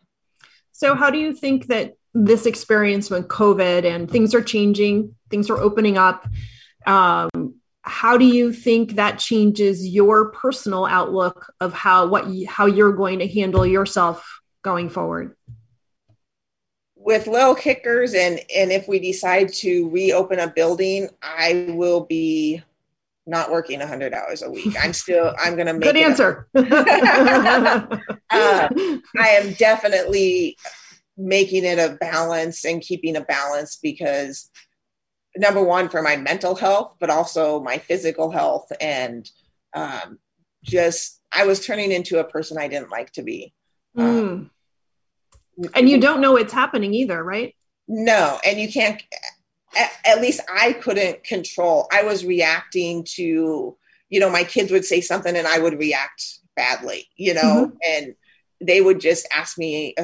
So, 0.72 0.96
how 0.96 1.10
do 1.10 1.18
you 1.18 1.34
think 1.34 1.68
that 1.68 1.96
this 2.14 2.46
experience 2.46 3.10
when 3.10 3.24
COVID 3.24 3.84
and 3.84 4.10
things 4.10 4.34
are 4.34 4.42
changing, 4.42 5.16
things 5.30 5.50
are 5.50 5.58
opening 5.58 5.98
up? 5.98 6.28
Um, 6.86 7.56
how 7.82 8.18
do 8.18 8.26
you 8.26 8.52
think 8.52 8.96
that 8.96 9.18
changes 9.20 9.88
your 9.88 10.32
personal 10.32 10.86
outlook 10.86 11.54
of 11.62 11.74
how 11.74 12.08
what 12.08 12.28
you, 12.28 12.48
how 12.48 12.66
you're 12.66 12.94
going 12.94 13.20
to 13.20 13.28
handle 13.28 13.66
yourself 13.66 14.42
going 14.62 14.90
forward? 14.90 15.36
with 17.08 17.26
little 17.26 17.56
kickers 17.56 18.14
and 18.14 18.42
and 18.54 18.70
if 18.70 18.86
we 18.86 19.00
decide 19.00 19.48
to 19.54 19.90
reopen 19.92 20.40
a 20.40 20.48
building 20.48 21.08
i 21.22 21.66
will 21.70 22.02
be 22.02 22.62
not 23.26 23.50
working 23.50 23.80
100 23.80 24.14
hours 24.14 24.42
a 24.42 24.52
week 24.52 24.76
i'm 24.78 24.92
still 24.92 25.34
i'm 25.40 25.56
gonna 25.56 25.74
make 25.74 25.84
good 25.94 25.96
answer 25.96 26.50
uh, 26.56 28.00
i 28.30 29.30
am 29.30 29.54
definitely 29.54 30.58
making 31.16 31.64
it 31.64 31.80
a 31.80 31.96
balance 31.96 32.66
and 32.66 32.82
keeping 32.82 33.16
a 33.16 33.22
balance 33.22 33.80
because 33.82 34.50
number 35.38 35.64
one 35.64 35.90
for 35.90 36.02
my 36.02 36.16
mental 36.16 36.56
health 36.56 36.96
but 37.00 37.10
also 37.10 37.62
my 37.62 37.78
physical 37.78 38.32
health 38.32 38.72
and 38.82 39.30
um, 39.74 40.20
just 40.64 41.22
i 41.32 41.46
was 41.46 41.66
turning 41.66 41.92
into 41.92 42.20
a 42.20 42.24
person 42.24 42.58
i 42.58 42.68
didn't 42.68 42.90
like 42.90 43.12
to 43.12 43.24
be 43.24 43.54
um, 43.98 44.52
and 45.74 45.90
you 45.90 46.00
don't 46.00 46.22
know 46.22 46.36
it's 46.36 46.54
happening 46.54 46.94
either, 46.94 47.24
right? 47.24 47.56
No, 47.88 48.40
and 48.46 48.60
you 48.60 48.72
can't. 48.72 49.02
At, 49.78 49.92
at 50.06 50.22
least 50.22 50.42
I 50.54 50.74
couldn't 50.74 51.24
control. 51.24 51.88
I 51.92 52.04
was 52.04 52.26
reacting 52.26 53.04
to, 53.16 53.78
you 54.10 54.20
know, 54.20 54.30
my 54.30 54.44
kids 54.44 54.72
would 54.72 54.86
say 54.86 55.02
something 55.02 55.36
and 55.36 55.48
I 55.48 55.60
would 55.60 55.78
react 55.78 56.40
badly, 56.56 57.08
you 57.16 57.34
know, 57.34 57.68
mm-hmm. 57.68 57.78
and 57.86 58.16
they 58.62 58.82
would 58.82 59.00
just 59.00 59.28
ask 59.34 59.58
me, 59.58 59.96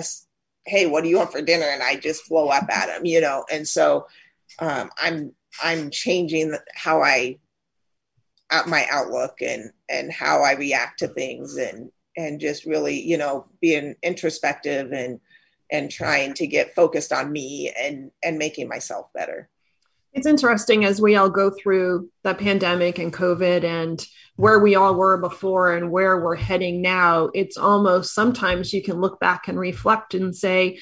"Hey, 0.66 0.86
what 0.88 1.04
do 1.04 1.10
you 1.10 1.18
want 1.18 1.32
for 1.32 1.42
dinner?" 1.42 1.66
And 1.66 1.84
I 1.84 1.96
just 1.96 2.28
blow 2.30 2.50
up 2.50 2.70
at 2.70 2.88
them, 2.88 3.06
you 3.06 3.22
know. 3.22 3.46
And 3.52 3.68
so 3.68 4.08
um, 4.60 4.90
I'm 4.98 5.34
I'm 5.62 5.90
changing 5.92 6.56
how 6.74 7.02
I 7.02 7.40
out 8.52 8.68
my 8.68 8.86
outlook 8.92 9.42
and 9.42 9.72
and 9.90 10.12
how 10.12 10.42
I 10.42 10.54
react 10.54 11.00
to 11.00 11.08
things 11.08 11.58
and 11.58 11.92
and 12.16 12.40
just 12.40 12.66
really 12.66 13.00
you 13.02 13.18
know 13.18 13.48
being 13.62 13.96
introspective 14.04 14.92
and 14.92 15.20
and 15.72 15.90
trying 15.90 16.34
to 16.36 16.48
get 16.48 16.76
focused 16.76 17.12
on 17.12 17.32
me 17.32 17.74
and 17.78 18.12
and 18.24 18.38
making 18.38 18.68
myself 18.68 19.08
better. 19.14 19.50
It's 20.14 20.28
interesting 20.28 20.86
as 20.86 21.02
we 21.02 21.16
all 21.16 21.30
go 21.30 21.50
through 21.50 22.10
the 22.24 22.36
pandemic 22.36 23.00
and 23.00 23.12
covid 23.12 23.64
and 23.64 24.06
where 24.36 24.60
we 24.60 24.76
all 24.76 24.94
were 24.96 25.18
before 25.18 25.74
and 25.74 25.92
where 25.92 26.20
we're 26.20 26.36
heading 26.36 26.82
now 26.82 27.30
it's 27.34 27.58
almost 27.58 28.14
sometimes 28.14 28.74
you 28.74 28.82
can 28.82 29.02
look 29.02 29.20
back 29.20 29.48
and 29.48 29.60
reflect 29.60 30.14
and 30.14 30.36
say 30.36 30.80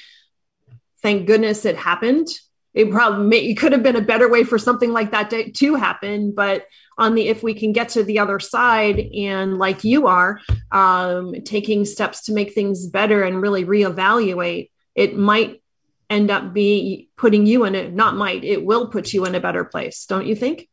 thank 1.02 1.28
goodness 1.28 1.66
it 1.66 1.78
happened 1.78 2.28
it 2.74 2.90
probably 2.90 3.26
may, 3.26 3.40
it 3.40 3.56
could 3.56 3.72
have 3.74 3.84
been 3.84 3.96
a 3.96 4.02
better 4.02 4.30
way 4.30 4.44
for 4.44 4.58
something 4.58 4.94
like 4.94 5.12
that 5.12 5.30
to, 5.30 5.52
to 5.52 5.76
happen 5.76 6.34
but 6.34 6.66
on 6.98 7.16
the 7.16 7.28
if 7.28 7.44
we 7.44 7.54
can 7.54 7.72
get 7.72 7.90
to 7.90 8.04
the 8.04 8.20
other 8.20 8.40
side 8.40 9.00
and 9.00 9.58
like 9.58 9.84
you 9.84 10.08
are 10.08 10.40
um, 10.72 11.34
taking 11.44 11.86
steps 11.86 12.24
to 12.26 12.34
make 12.34 12.54
things 12.54 12.88
better 12.88 13.24
and 13.24 13.42
really 13.42 13.66
reevaluate 13.66 14.70
it 14.96 15.18
might 15.18 15.62
end 16.10 16.30
up 16.30 16.54
be 16.54 17.10
putting 17.16 17.46
you 17.46 17.64
in 17.64 17.74
it 17.74 17.94
not 17.94 18.16
might 18.16 18.44
it 18.44 18.66
will 18.66 18.90
put 18.90 19.14
you 19.14 19.26
in 19.26 19.34
a 19.34 19.40
better 19.40 19.64
place. 19.64 20.06
Don't 20.06 20.28
you 20.28 20.36
think? 20.36 20.68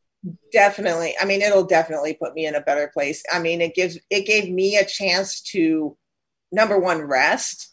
Definitely. 0.53 1.15
I 1.21 1.25
mean 1.25 1.43
it'll 1.43 1.67
definitely 1.67 2.15
put 2.15 2.35
me 2.35 2.45
in 2.45 2.57
a 2.57 2.61
better 2.61 2.91
place. 2.93 3.23
I 3.33 3.39
mean 3.39 3.61
it 3.61 3.75
gives 3.75 3.99
it 4.11 4.27
gave 4.27 4.51
me 4.51 4.77
a 4.77 4.85
chance 4.85 5.41
to 5.53 5.97
number 6.51 6.79
one 6.79 7.03
rest 7.03 7.68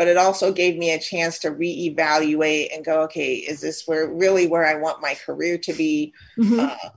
but 0.00 0.08
it 0.08 0.16
also 0.16 0.50
gave 0.50 0.78
me 0.78 0.92
a 0.92 0.98
chance 0.98 1.38
to 1.40 1.50
reevaluate 1.50 2.74
and 2.74 2.86
go 2.86 3.02
okay 3.02 3.34
is 3.34 3.60
this 3.60 3.86
where 3.86 4.08
really 4.08 4.46
where 4.46 4.66
i 4.66 4.74
want 4.74 5.02
my 5.02 5.14
career 5.14 5.58
to 5.58 5.74
be? 5.74 6.14
Mm-hmm. 6.38 6.58
uh, 6.58 6.90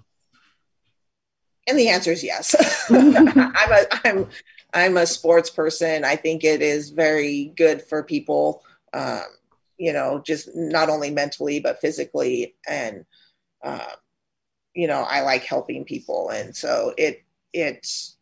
and 1.68 1.78
the 1.78 1.90
answer 1.90 2.12
is 2.12 2.24
yes. 2.24 2.56
I'm 2.90 3.72
a 3.72 3.86
i'm 4.06 4.30
i'm 4.74 4.98
a 4.98 5.06
sports 5.06 5.50
person. 5.50 6.06
I 6.06 6.16
think 6.16 6.46
it 6.46 6.62
is 6.62 6.92
very 6.92 7.54
good 7.58 7.82
for 7.82 8.04
people 8.04 8.64
um, 8.94 9.24
you 9.78 9.92
know, 9.92 10.22
just 10.26 10.56
not 10.56 10.90
only 10.90 11.12
mentally 11.12 11.60
but 11.60 11.82
physically. 11.82 12.56
And 12.66 13.06
uh, 13.62 13.96
you 14.74 14.88
know, 14.88 15.02
I 15.02 15.22
like 15.22 15.44
helping 15.44 15.84
people, 15.84 16.30
and 16.30 16.56
so 16.56 16.94
it 16.98 17.24
it's 17.52 18.18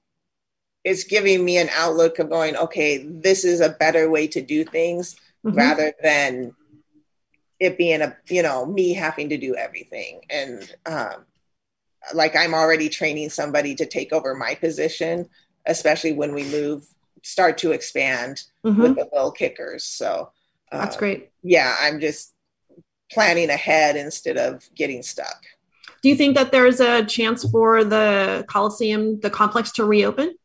it's 0.84 1.04
giving 1.04 1.44
me 1.46 1.58
an 1.58 1.70
outlook 1.76 2.20
of 2.20 2.30
going, 2.30 2.56
okay, 2.56 3.06
this 3.06 3.44
is 3.44 3.62
a 3.62 3.70
better 3.70 4.10
way 4.10 4.28
to 4.28 4.42
do 4.42 4.64
things 4.64 5.16
mm-hmm. 5.46 5.58
rather 5.58 5.94
than 6.02 6.56
it 7.60 7.78
being 7.78 8.02
a 8.02 8.18
you 8.28 8.42
know 8.42 8.66
me 8.66 8.94
having 8.94 9.30
to 9.30 9.38
do 9.38 9.56
everything 9.56 10.22
and 10.32 10.76
um, 10.88 11.26
like 12.16 12.36
i'm 12.36 12.56
already 12.56 12.90
training 12.90 13.30
somebody 13.30 13.76
to 13.76 13.86
take 13.86 14.12
over 14.12 14.34
my 14.34 14.56
position 14.56 15.30
especially 15.68 16.12
when 16.12 16.34
we 16.34 16.44
move 16.46 16.84
start 17.22 17.60
to 17.60 17.72
expand 17.72 18.42
mm-hmm. 18.66 18.82
with 18.82 18.96
the 18.96 19.08
little 19.14 19.32
kickers 19.32 19.84
so 19.84 20.32
that's 20.72 20.96
uh, 20.96 21.00
great. 21.00 21.30
Yeah, 21.44 21.76
I'm 21.80 22.00
just 22.00 22.34
planning 23.12 23.50
ahead 23.50 23.96
instead 23.96 24.38
of 24.38 24.68
getting 24.74 25.04
stuck. 25.04 25.44
Do 26.02 26.10
you 26.10 26.16
think 26.16 26.36
that 26.36 26.52
there's 26.52 26.80
a 26.80 27.06
chance 27.06 27.48
for 27.50 27.84
the 27.84 28.46
Coliseum, 28.48 29.20
the 29.20 29.30
complex 29.30 29.72
to 29.74 29.86
reopen? 29.86 30.36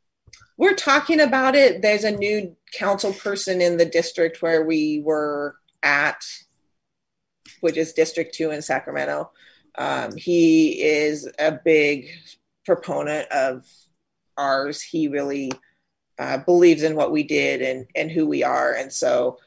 We're 0.57 0.75
talking 0.75 1.21
about 1.21 1.55
it. 1.55 1.83
There's 1.83 2.05
a 2.05 2.11
new 2.11 2.57
council 2.73 3.13
person 3.13 3.61
in 3.61 3.77
the 3.77 3.85
district 3.85 4.41
where 4.41 4.65
we 4.65 5.01
were 5.05 5.57
at, 5.83 6.25
which 7.61 7.77
is 7.77 7.93
District 7.93 8.35
2 8.35 8.51
in 8.51 8.63
Sacramento. 8.63 9.31
Um, 9.77 10.17
he 10.17 10.83
is 10.83 11.29
a 11.39 11.53
big 11.53 12.09
proponent 12.65 13.31
of 13.31 13.67
ours. 14.39 14.81
He 14.81 15.09
really 15.09 15.53
uh, 16.19 16.39
believes 16.39 16.83
in 16.83 16.97
what 16.97 17.13
we 17.13 17.23
did 17.23 17.61
and, 17.61 17.87
and 17.95 18.11
who 18.11 18.27
we 18.27 18.43
are. 18.43 18.73
And 18.73 18.93
so 18.93 19.39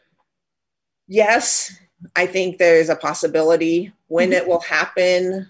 yes, 1.07 1.75
I 2.15 2.27
think 2.27 2.57
there's 2.57 2.89
a 2.89 2.95
possibility 2.95 3.91
when 4.07 4.31
it 4.31 4.47
will 4.47 4.61
happen. 4.61 5.49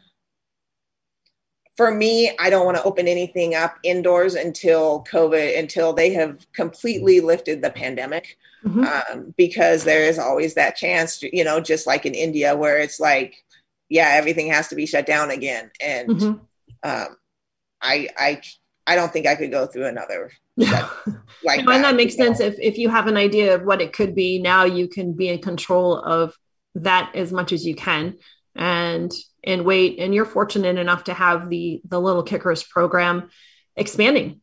For 1.80 1.92
me, 1.92 2.30
I 2.38 2.50
don't 2.50 2.66
want 2.66 2.76
to 2.76 2.84
open 2.84 3.08
anything 3.08 3.56
up 3.56 3.78
indoors 3.84 4.36
until 4.36 5.06
COVID, 5.06 5.58
until 5.58 5.94
they 5.94 6.12
have 6.12 6.46
completely 6.52 7.22
lifted 7.22 7.62
the 7.62 7.70
pandemic, 7.70 8.38
mm-hmm. 8.66 8.84
um, 8.84 9.34
because 9.38 9.86
there 9.86 10.04
is 10.04 10.20
always 10.20 10.56
that 10.56 10.76
chance, 10.76 11.20
to, 11.20 11.34
you 11.34 11.46
know, 11.46 11.62
just 11.62 11.88
like 11.88 12.06
in 12.06 12.14
India, 12.14 12.54
where 12.54 12.80
it's 12.80 13.00
like, 13.00 13.46
yeah, 13.88 14.10
everything 14.16 14.50
has 14.52 14.68
to 14.68 14.76
be 14.76 14.86
shut 14.86 15.06
down 15.06 15.32
again, 15.32 15.72
and 15.82 16.10
mm-hmm. 16.10 16.32
um, 16.84 17.18
I, 17.82 18.10
I, 18.18 18.42
I 18.86 18.96
don't 18.96 19.14
think 19.14 19.26
I 19.26 19.36
could 19.36 19.50
go 19.50 19.66
through 19.66 19.86
another 19.86 20.34
that, 20.58 20.92
like 21.46 21.66
that, 21.66 21.76
and 21.76 21.84
that 21.86 21.96
makes 21.96 22.18
sense. 22.18 22.42
Know. 22.42 22.48
If 22.48 22.56
if 22.60 22.78
you 22.78 22.90
have 22.90 23.08
an 23.08 23.16
idea 23.16 23.56
of 23.56 23.64
what 23.64 23.82
it 23.82 23.94
could 23.94 24.16
be, 24.16 24.42
now 24.42 24.66
you 24.66 24.90
can 24.90 25.14
be 25.14 25.30
in 25.30 25.40
control 25.42 25.96
of 25.96 26.38
that 26.76 27.16
as 27.16 27.32
much 27.32 27.54
as 27.54 27.66
you 27.66 27.74
can, 27.74 28.18
and 28.54 29.14
and 29.44 29.66
wait. 29.66 30.00
And 30.00 30.14
you're 30.14 30.26
fortunate 30.26 30.78
enough 30.78 31.06
to 31.06 31.14
have 31.14 31.50
the 31.50 31.82
the 31.86 32.00
Little 32.00 32.24
Kickers 32.24 32.64
program 32.64 33.30
expanding. 33.76 34.42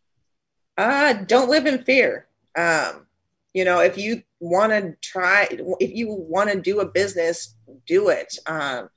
uh 0.78 1.14
don't 1.14 1.50
live 1.50 1.66
in 1.66 1.84
fear 1.84 2.28
um 2.58 3.06
you 3.54 3.66
know 3.66 3.80
if 3.80 3.98
you 3.98 4.22
want 4.40 4.72
to 4.72 4.96
try 5.02 5.48
if 5.80 5.92
you 5.94 6.08
want 6.12 6.50
to 6.50 6.60
do 6.60 6.80
a 6.80 6.86
business 6.86 7.56
do 7.86 8.10
it 8.10 8.38
um 8.48 8.90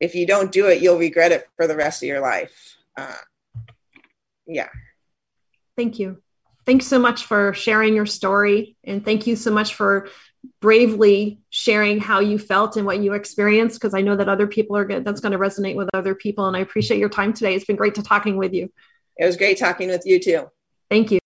if 0.00 0.14
you 0.14 0.26
don't 0.26 0.52
do 0.52 0.66
it 0.66 0.82
you'll 0.82 0.98
regret 0.98 1.32
it 1.32 1.48
for 1.56 1.66
the 1.66 1.76
rest 1.76 2.02
of 2.02 2.08
your 2.08 2.20
life 2.20 2.76
uh 2.96 3.14
yeah 4.46 4.68
thank 5.76 5.98
you 5.98 6.20
thanks 6.66 6.86
so 6.86 6.98
much 6.98 7.24
for 7.24 7.52
sharing 7.54 7.94
your 7.94 8.06
story. 8.06 8.76
And 8.84 9.04
thank 9.04 9.26
you 9.26 9.36
so 9.36 9.50
much 9.50 9.74
for 9.74 10.08
bravely 10.60 11.40
sharing 11.50 12.00
how 12.00 12.20
you 12.20 12.38
felt 12.38 12.76
and 12.76 12.86
what 12.86 13.00
you 13.00 13.12
experienced, 13.14 13.80
because 13.80 13.94
I 13.94 14.00
know 14.00 14.16
that 14.16 14.28
other 14.28 14.46
people 14.46 14.76
are 14.76 14.84
good. 14.84 15.04
That's 15.04 15.20
going 15.20 15.32
to 15.32 15.38
resonate 15.38 15.76
with 15.76 15.88
other 15.94 16.14
people. 16.14 16.46
And 16.46 16.56
I 16.56 16.60
appreciate 16.60 16.98
your 16.98 17.08
time 17.08 17.32
today. 17.32 17.54
It's 17.54 17.64
been 17.64 17.76
great 17.76 17.94
to 17.96 18.02
talking 18.02 18.36
with 18.36 18.52
you. 18.52 18.72
It 19.16 19.26
was 19.26 19.36
great 19.36 19.58
talking 19.58 19.88
with 19.88 20.02
you 20.04 20.18
too. 20.18 20.50
Thank 20.92 21.10
you. 21.10 21.21